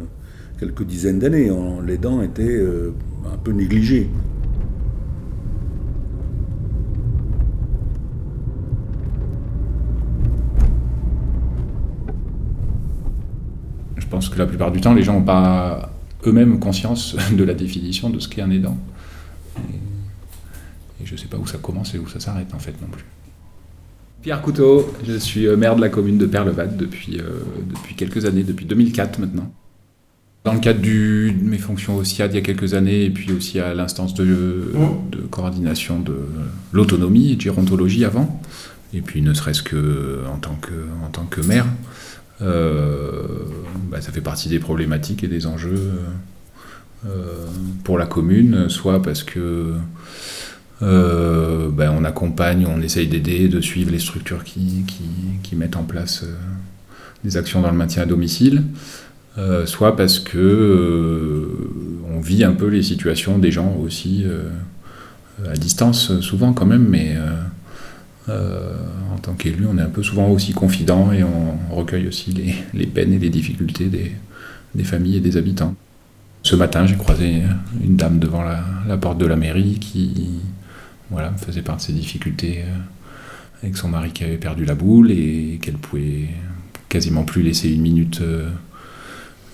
quelques 0.58 0.84
dizaines 0.84 1.18
d'années. 1.18 1.50
On- 1.50 1.80
L'aidant 1.82 2.22
était 2.22 2.42
euh, 2.56 2.92
un 3.32 3.36
peu 3.36 3.50
négligé. 3.52 4.08
Je 14.06 14.10
pense 14.10 14.28
que 14.28 14.38
la 14.38 14.46
plupart 14.46 14.70
du 14.70 14.80
temps, 14.80 14.94
les 14.94 15.02
gens 15.02 15.14
n'ont 15.14 15.22
pas 15.24 15.92
eux-mêmes 16.26 16.58
conscience 16.60 17.16
de 17.36 17.44
la 17.44 17.54
définition 17.54 18.08
de 18.10 18.18
ce 18.20 18.28
qu'est 18.28 18.42
un 18.42 18.50
aidant. 18.50 18.78
Et, 19.58 21.02
et 21.02 21.06
je 21.06 21.12
ne 21.12 21.18
sais 21.18 21.26
pas 21.26 21.36
où 21.36 21.46
ça 21.46 21.58
commence 21.58 21.94
et 21.94 21.98
où 21.98 22.08
ça 22.08 22.20
s'arrête 22.20 22.54
en 22.54 22.58
fait 22.58 22.74
non 22.80 22.88
plus. 22.88 23.04
Pierre 24.22 24.42
Couteau, 24.42 24.92
je 25.06 25.16
suis 25.18 25.46
euh, 25.46 25.56
maire 25.56 25.76
de 25.76 25.80
la 25.80 25.88
commune 25.88 26.18
de 26.18 26.26
Perlevat 26.26 26.66
depuis, 26.66 27.18
euh, 27.18 27.40
depuis 27.74 27.94
quelques 27.94 28.24
années, 28.24 28.42
depuis 28.44 28.64
2004 28.66 29.18
maintenant. 29.20 29.52
Dans 30.44 30.52
le 30.54 30.60
cadre 30.60 30.80
du- 30.80 31.32
de 31.32 31.44
mes 31.48 31.58
fonctions 31.58 31.96
au 31.96 32.04
SIAD 32.04 32.32
il 32.32 32.36
y 32.36 32.38
a 32.38 32.42
quelques 32.42 32.74
années, 32.74 33.04
et 33.04 33.10
puis 33.10 33.32
aussi 33.32 33.58
à 33.60 33.74
l'instance 33.74 34.14
de, 34.14 34.72
de 35.10 35.18
coordination 35.30 35.98
de 36.00 36.16
l'autonomie 36.72 37.32
et 37.32 37.36
de 37.36 37.40
gérontologie 37.40 38.04
avant, 38.04 38.40
et 38.94 39.00
puis 39.00 39.22
ne 39.22 39.34
serait-ce 39.34 39.62
que 39.62 40.20
en 40.32 40.38
tant 40.38 40.54
que, 40.60 40.72
en 41.04 41.08
tant 41.10 41.24
que 41.24 41.40
maire, 41.40 41.66
euh, 41.66 42.15
bah, 42.40 44.00
ça 44.00 44.12
fait 44.12 44.20
partie 44.20 44.48
des 44.48 44.58
problématiques 44.58 45.24
et 45.24 45.28
des 45.28 45.46
enjeux 45.46 45.92
euh, 47.06 47.46
pour 47.84 47.98
la 47.98 48.06
commune, 48.06 48.68
soit 48.68 49.02
parce 49.02 49.22
que 49.22 49.74
euh, 50.82 51.68
ben, 51.70 51.94
on 51.96 52.04
accompagne, 52.04 52.66
on 52.66 52.80
essaye 52.80 53.06
d'aider, 53.06 53.48
de 53.48 53.60
suivre 53.60 53.90
les 53.90 53.98
structures 53.98 54.44
qui, 54.44 54.84
mettent 55.52 55.76
en 55.76 55.84
place 55.84 56.22
euh, 56.24 56.34
des 57.24 57.36
actions 57.36 57.62
dans 57.62 57.70
le 57.70 57.76
maintien 57.76 58.02
à 58.02 58.06
domicile, 58.06 58.64
euh, 59.38 59.66
soit 59.66 59.96
parce 59.96 60.18
que 60.18 60.38
euh, 60.38 61.46
on 62.14 62.20
vit 62.20 62.44
un 62.44 62.52
peu 62.52 62.66
les 62.66 62.82
situations 62.82 63.38
des 63.38 63.50
gens 63.50 63.76
aussi 63.82 64.24
euh, 64.24 64.48
à 65.48 65.54
distance, 65.54 66.20
souvent 66.20 66.52
quand 66.52 66.66
même, 66.66 66.86
mais 66.88 67.16
euh, 67.16 67.30
euh, 67.30 67.34
en 68.28 69.18
tant 69.22 69.34
qu'élu, 69.34 69.66
on 69.66 69.78
est 69.78 69.82
un 69.82 69.90
peu 69.90 70.02
souvent 70.02 70.28
aussi 70.28 70.52
confident 70.52 71.12
et 71.12 71.22
on 71.22 71.74
recueille 71.74 72.08
aussi 72.08 72.34
les, 72.74 72.86
peines 72.86 73.12
et 73.12 73.18
les 73.18 73.30
difficultés 73.30 73.86
des, 73.86 74.84
familles 74.84 75.16
et 75.16 75.20
des 75.20 75.36
habitants. 75.36 75.74
Ce 76.42 76.56
matin, 76.56 76.86
j'ai 76.86 76.96
croisé 76.96 77.42
une 77.82 77.96
dame 77.96 78.18
devant 78.18 78.42
la, 78.42 78.96
porte 78.96 79.18
de 79.18 79.26
la 79.26 79.36
mairie 79.36 79.78
qui 79.80 80.40
voilà, 81.10 81.32
faisait 81.34 81.62
part 81.62 81.76
de 81.76 81.82
ses 81.82 81.92
difficultés 81.92 82.64
euh, 82.64 82.76
avec 83.62 83.76
son 83.76 83.88
mari 83.88 84.10
qui 84.10 84.24
avait 84.24 84.36
perdu 84.36 84.64
la 84.64 84.74
boule 84.74 85.10
et 85.10 85.58
qu'elle 85.62 85.76
pouvait 85.76 86.28
quasiment 86.88 87.24
plus 87.24 87.42
laisser 87.42 87.72
une 87.72 87.82
minute 87.82 88.20
euh, 88.20 88.48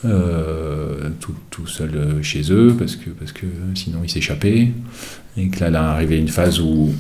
euh, 0.04 1.11
tout, 1.20 1.66
seul 1.66 1.90
euh, 1.94 2.22
chez 2.22 2.52
eux 2.52 2.74
parce 2.76 2.96
que, 2.96 3.11
parce 3.11 3.32
que 3.32 3.46
sinon 3.74 4.00
il 4.02 4.11
s'échappait 4.11 4.72
et 5.37 5.48
que 5.48 5.61
là, 5.61 5.68
elle 5.68 5.74
est 5.74 5.78
arrivé 5.78 6.18
une 6.18 6.28
phase 6.28 6.61
où 6.61 6.90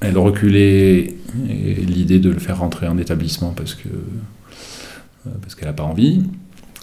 elle 0.00 0.18
reculait 0.18 1.14
l'idée 1.34 2.18
de 2.18 2.30
le 2.30 2.38
faire 2.38 2.58
rentrer 2.58 2.86
en 2.88 2.98
établissement 2.98 3.50
parce 3.56 3.74
que 3.74 3.88
euh, 5.26 5.30
parce 5.40 5.54
qu'elle 5.54 5.68
n'a 5.68 5.74
pas 5.74 5.84
envie. 5.84 6.22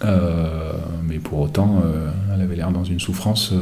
Euh, 0.03 0.73
mais 1.07 1.19
pour 1.19 1.39
autant, 1.39 1.81
euh, 1.85 2.09
elle 2.33 2.41
avait 2.41 2.55
l'air 2.55 2.71
dans 2.71 2.83
une 2.83 2.99
souffrance 2.99 3.53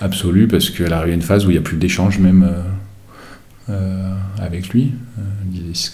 absolue 0.00 0.46
parce 0.46 0.70
qu'elle 0.70 0.92
arrive 0.92 1.12
à 1.12 1.14
une 1.14 1.22
phase 1.22 1.46
où 1.46 1.50
il 1.50 1.54
n'y 1.54 1.58
a 1.58 1.62
plus 1.62 1.78
d'échange 1.78 2.18
même 2.18 2.48
avec 4.38 4.68
lui. 4.70 4.92
Disait, 5.44 5.90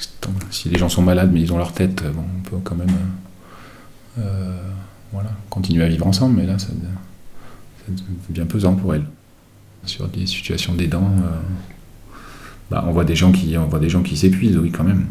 si 0.50 0.68
les 0.68 0.78
gens 0.78 0.88
sont 0.88 1.02
malades 1.02 1.30
mais 1.32 1.40
ils 1.40 1.52
ont 1.52 1.58
leur 1.58 1.72
tête, 1.72 2.02
on 2.16 2.42
peut 2.48 2.56
quand 2.62 2.76
même 2.76 4.24
voilà, 5.12 5.30
continuer 5.50 5.84
à 5.84 5.88
vivre 5.88 6.06
ensemble, 6.06 6.36
mais 6.40 6.46
là 6.46 6.58
ça, 6.58 6.68
ça 7.86 7.92
devient 8.28 8.46
pesant 8.46 8.74
pour 8.74 8.94
elle. 8.94 9.04
Sur 9.86 10.08
des 10.08 10.26
situations 10.26 10.74
d'aidants, 10.74 11.10
bah, 12.70 12.84
on 12.86 12.92
voit 12.92 13.04
des 13.04 13.16
gens 13.16 13.32
qui, 13.32 13.56
on 13.58 13.66
voit 13.66 13.78
des 13.78 13.88
gens 13.88 14.02
qui 14.02 14.16
s'épuisent, 14.16 14.56
oui, 14.58 14.70
quand 14.70 14.84
même. 14.84 15.06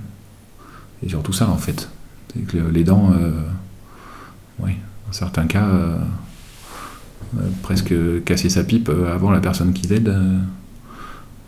Et 1.06 1.10
surtout 1.10 1.34
ça, 1.34 1.50
en 1.50 1.58
fait. 1.58 1.90
C'est 2.34 2.42
que 2.42 2.58
le- 2.58 2.70
les 2.70 2.84
dents, 2.84 3.12
euh, 3.14 3.32
oui, 4.60 4.72
dans 5.06 5.14
certains 5.14 5.46
cas, 5.46 5.66
euh, 5.66 5.98
euh, 7.38 7.50
presque 7.62 7.94
casser 8.26 8.50
sa 8.50 8.64
pipe 8.64 8.90
avant 8.90 9.32
la 9.32 9.40
personne 9.40 9.74
qui 9.74 9.88
l'aide, 9.88 10.16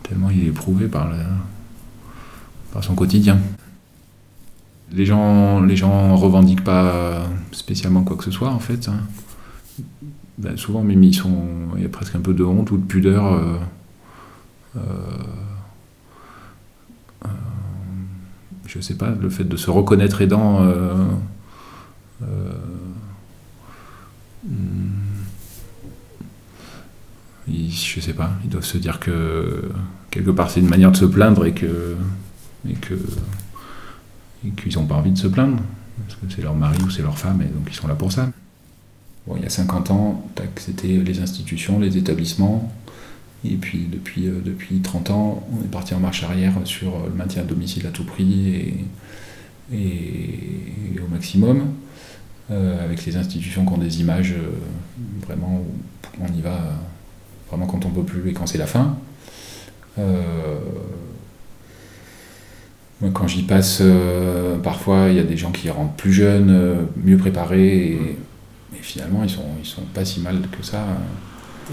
tellement 0.02 0.30
il 0.30 0.44
est 0.44 0.48
éprouvé 0.48 0.86
par, 0.86 1.08
par 2.72 2.84
son 2.84 2.94
quotidien. 2.94 3.38
Les 4.92 5.04
gens, 5.06 5.60
les 5.62 5.74
gens 5.76 6.14
revendiquent 6.16 6.62
pas 6.64 7.24
spécialement 7.50 8.04
quoi 8.04 8.16
que 8.16 8.22
ce 8.24 8.30
soit, 8.30 8.50
en 8.50 8.60
fait. 8.60 8.88
hein. 8.88 9.00
Ben, 10.38 10.56
souvent, 10.56 10.82
même, 10.84 11.02
ils 11.02 11.14
sont, 11.14 11.42
il 11.76 11.82
y 11.82 11.86
a 11.86 11.88
presque 11.88 12.14
un 12.14 12.20
peu 12.20 12.34
de 12.34 12.44
honte 12.44 12.70
ou 12.70 12.76
de 12.76 12.84
pudeur. 12.84 13.40
Je 18.66 18.80
sais 18.80 18.94
pas, 18.94 19.10
le 19.10 19.28
fait 19.30 19.44
de 19.44 19.56
se 19.56 19.70
reconnaître 19.70 20.20
aidant. 20.22 20.62
euh, 20.64 20.94
euh, 22.22 22.52
hmm, 24.44 25.22
ils- 27.48 27.70
je 27.72 28.00
sais 28.00 28.12
pas, 28.12 28.30
ils 28.44 28.50
doivent 28.50 28.64
se 28.64 28.78
dire 28.78 28.98
que 29.00 29.70
quelque 30.10 30.30
part 30.30 30.50
c'est 30.50 30.60
une 30.60 30.68
manière 30.68 30.92
de 30.92 30.96
se 30.96 31.04
plaindre 31.04 31.44
et 31.46 31.52
que 31.52 31.96
et 32.68 32.74
que 32.74 32.94
et 34.46 34.50
qu'ils 34.50 34.74
n'ont 34.76 34.86
pas 34.86 34.94
envie 34.96 35.12
de 35.12 35.18
se 35.18 35.26
plaindre 35.28 35.58
parce 36.06 36.18
que 36.20 36.26
c'est 36.34 36.42
leur 36.42 36.54
mari 36.54 36.78
ou 36.84 36.90
c'est 36.90 37.02
leur 37.02 37.18
femme 37.18 37.40
et 37.42 37.46
donc 37.46 37.66
ils 37.68 37.74
sont 37.74 37.88
là 37.88 37.94
pour 37.94 38.12
ça. 38.12 38.28
Bon, 39.26 39.34
il 39.36 39.42
y 39.42 39.46
a 39.46 39.50
50 39.50 39.90
ans, 39.90 40.28
c'était 40.56 40.86
les 40.86 41.20
institutions, 41.20 41.80
les 41.80 41.96
établissements. 41.96 42.72
Et 43.44 43.56
puis 43.56 43.86
depuis, 43.90 44.26
euh, 44.28 44.40
depuis 44.44 44.80
30 44.80 45.10
ans, 45.10 45.46
on 45.52 45.64
est 45.64 45.70
parti 45.70 45.94
en 45.94 46.00
marche 46.00 46.22
arrière 46.24 46.52
sur 46.64 46.94
euh, 46.96 47.08
le 47.08 47.14
maintien 47.14 47.42
à 47.42 47.44
domicile 47.44 47.86
à 47.86 47.90
tout 47.90 48.04
prix 48.04 48.48
et, 48.54 48.74
et- 49.72 50.96
et 50.96 51.00
au 51.00 51.08
maximum, 51.08 51.68
euh, 52.50 52.84
avec 52.84 53.04
les 53.04 53.16
institutions 53.16 53.64
qui 53.66 53.72
ont 53.72 53.78
des 53.78 54.00
images 54.00 54.32
euh, 54.32 54.50
vraiment 55.26 55.60
où 55.62 56.24
on 56.24 56.32
y 56.36 56.40
va 56.40 56.54
euh, 56.54 56.70
vraiment 57.48 57.66
quand 57.66 57.84
on 57.84 57.90
peut 57.90 58.02
plus 58.04 58.30
et 58.30 58.32
quand 58.32 58.46
c'est 58.46 58.58
la 58.58 58.66
fin. 58.66 58.96
Moi, 63.00 63.10
quand 63.12 63.26
j'y 63.26 63.42
passe, 63.42 63.82
parfois 64.62 65.08
il 65.10 65.16
y 65.16 65.18
a 65.18 65.22
des 65.22 65.36
gens 65.36 65.52
qui 65.52 65.68
rentrent 65.70 65.92
plus 65.94 66.12
jeunes, 66.12 66.86
mieux 67.04 67.18
préparés, 67.18 67.88
et, 67.92 67.94
et 68.74 68.82
finalement 68.82 69.22
ils 69.22 69.28
sont, 69.30 69.44
ils 69.62 69.66
sont 69.66 69.82
pas 69.94 70.04
si 70.04 70.20
mal 70.20 70.40
que 70.50 70.64
ça 70.64 70.84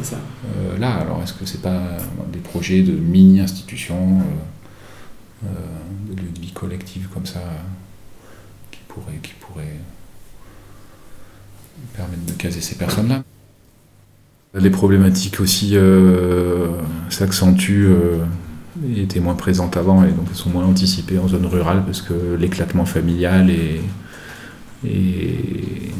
ça. 0.01 0.17
Euh, 0.45 0.77
là, 0.77 0.95
alors 0.95 1.21
est-ce 1.21 1.33
que 1.33 1.45
c'est 1.45 1.61
pas 1.61 1.97
des 2.31 2.39
projets 2.39 2.81
de 2.81 2.93
mini-institutions, 2.93 4.19
euh, 4.19 5.47
euh, 5.47 6.15
de, 6.15 6.21
de, 6.21 6.41
vie 6.41 6.51
collective 6.51 7.09
comme 7.13 7.25
ça, 7.25 7.41
qui 8.71 8.79
pourraient, 8.87 9.19
qui 9.21 9.33
pourraient 9.39 9.79
permettre 11.95 12.25
de 12.25 12.33
caser 12.33 12.61
ces 12.61 12.75
personnes-là? 12.75 13.23
Les 14.55 14.69
problématiques 14.69 15.39
aussi 15.39 15.71
euh, 15.73 16.69
s'accentuent 17.09 17.89
étaient 18.95 19.19
moins 19.19 19.33
présentes 19.33 19.77
avant 19.77 20.03
et 20.03 20.11
donc 20.11 20.25
elles 20.29 20.35
sont 20.35 20.49
moins 20.49 20.65
anticipées 20.65 21.17
en 21.17 21.27
zone 21.27 21.45
rurale 21.45 21.83
parce 21.85 22.01
que 22.01 22.35
l'éclatement 22.39 22.85
familial 22.85 23.49
et, 23.49 23.81
et 24.85 25.91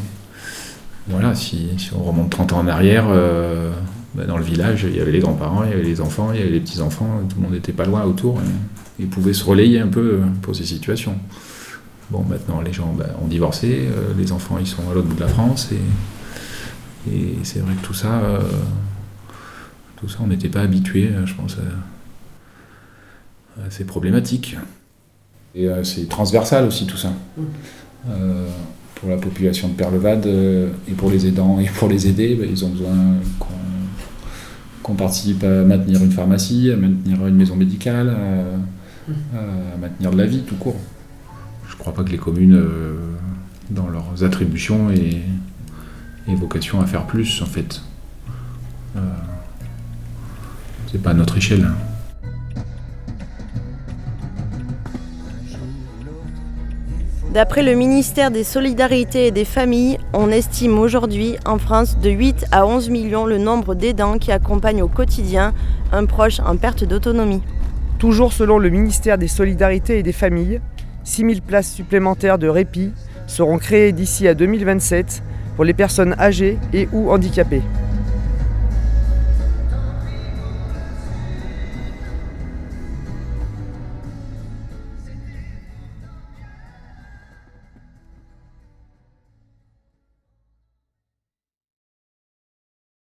voilà, 1.07 1.35
si, 1.35 1.69
si, 1.77 1.91
on 1.93 2.03
remonte 2.03 2.29
30 2.29 2.53
ans 2.53 2.59
en 2.59 2.67
arrière, 2.67 3.05
euh, 3.09 3.71
bah 4.15 4.25
dans 4.25 4.37
le 4.37 4.43
village, 4.43 4.85
il 4.89 4.95
y 4.95 5.01
avait 5.01 5.11
les 5.11 5.19
grands-parents, 5.19 5.63
il 5.63 5.69
y 5.69 5.73
avait 5.73 5.83
les 5.83 6.01
enfants, 6.01 6.31
il 6.33 6.39
y 6.39 6.41
avait 6.41 6.51
les 6.51 6.59
petits-enfants, 6.59 7.21
tout 7.27 7.35
le 7.37 7.41
monde 7.41 7.53
n'était 7.53 7.73
pas 7.73 7.85
loin 7.85 8.03
autour 8.03 8.39
et, 8.99 9.03
et 9.03 9.05
pouvait 9.05 9.33
se 9.33 9.43
relayer 9.43 9.79
un 9.79 9.87
peu 9.87 10.21
pour 10.41 10.55
ces 10.55 10.65
situations. 10.65 11.15
Bon, 12.09 12.23
maintenant, 12.29 12.61
les 12.61 12.73
gens 12.73 12.93
bah, 12.93 13.05
ont 13.21 13.27
divorcé, 13.27 13.87
euh, 13.89 14.13
les 14.17 14.31
enfants, 14.31 14.57
ils 14.59 14.67
sont 14.67 14.89
à 14.89 14.93
l'autre 14.93 15.07
bout 15.07 15.15
de 15.15 15.21
la 15.21 15.27
France, 15.27 15.69
et, 15.71 17.13
et 17.13 17.37
c'est 17.43 17.59
vrai 17.59 17.73
que 17.75 17.85
tout 17.85 17.93
ça, 17.93 18.19
euh, 18.19 18.39
tout 19.97 20.07
ça, 20.07 20.19
on 20.21 20.27
n'était 20.27 20.49
pas 20.49 20.61
habitué, 20.61 21.09
je 21.25 21.33
pense, 21.33 21.57
à, 21.57 23.65
à, 23.65 23.71
ces 23.71 23.85
problématiques. 23.85 24.57
Et 25.55 25.67
euh, 25.67 25.83
c'est 25.83 26.09
transversal 26.09 26.65
aussi, 26.65 26.87
tout 26.87 26.97
ça. 26.97 27.13
Euh, 28.09 28.47
pour 29.03 29.11
la 29.11 29.17
population 29.17 29.67
de 29.67 29.73
Perlevade, 29.73 30.25
euh, 30.25 30.69
et 30.89 30.93
pour 30.93 31.11
les 31.11 31.27
aidants, 31.27 31.59
et 31.59 31.65
pour 31.65 31.89
les 31.89 32.07
aider, 32.07 32.35
bah, 32.35 32.45
ils 32.49 32.63
ont 32.63 32.69
besoin 32.69 32.95
qu'on 34.83 34.95
participe 34.95 35.43
à 35.43 35.63
maintenir 35.63 36.03
une 36.03 36.11
pharmacie, 36.11 36.71
à 36.71 36.77
maintenir 36.77 37.27
une 37.27 37.35
maison 37.35 37.55
médicale, 37.55 38.09
à, 38.09 39.37
à 39.37 39.77
maintenir 39.77 40.11
de 40.11 40.17
la 40.17 40.25
vie 40.25 40.41
tout 40.47 40.55
court 40.55 40.77
je 41.73 41.77
ne 41.77 41.79
crois 41.79 41.93
pas 41.93 42.03
que 42.03 42.11
les 42.11 42.19
communes, 42.19 42.53
euh, 42.53 42.93
dans 43.71 43.89
leurs 43.89 44.23
attributions, 44.23 44.91
aient, 44.91 45.23
aient, 46.27 46.35
vocation 46.35 46.81
à 46.81 46.85
faire 46.85 47.07
plus, 47.07 47.41
en 47.41 47.47
fait. 47.47 47.81
Euh, 48.95 48.99
c'est 50.91 51.01
pas 51.01 51.09
à 51.09 51.13
notre 51.15 51.35
échelle. 51.35 51.67
D'après 57.33 57.63
le 57.63 57.73
ministère 57.73 58.29
des 58.29 58.43
Solidarités 58.43 59.25
et 59.25 59.31
des 59.31 59.43
Familles, 59.43 59.97
on 60.13 60.29
estime 60.29 60.77
aujourd'hui 60.77 61.35
en 61.47 61.57
France 61.57 61.97
de 61.97 62.11
8 62.11 62.45
à 62.51 62.67
11 62.67 62.91
millions 62.91 63.25
le 63.25 63.39
nombre 63.39 63.73
d'aidants 63.73 64.19
qui 64.19 64.31
accompagnent 64.31 64.83
au 64.83 64.87
quotidien 64.87 65.51
un 65.91 66.05
proche 66.05 66.39
en 66.41 66.57
perte 66.57 66.83
d'autonomie. 66.83 67.41
Toujours 67.97 68.33
selon 68.33 68.59
le 68.59 68.69
ministère 68.69 69.17
des 69.17 69.27
Solidarités 69.27 69.97
et 69.97 70.03
des 70.03 70.11
Familles, 70.11 70.61
6000 71.05 71.41
places 71.41 71.71
supplémentaires 71.71 72.37
de 72.37 72.47
répit 72.47 72.91
seront 73.25 73.57
créées 73.57 73.93
d'ici 73.93 74.27
à 74.27 74.35
2027 74.35 75.23
pour 75.55 75.65
les 75.65 75.73
personnes 75.73 76.13
âgées 76.19 76.59
et 76.71 76.87
ou 76.93 77.09
handicapées. 77.09 77.63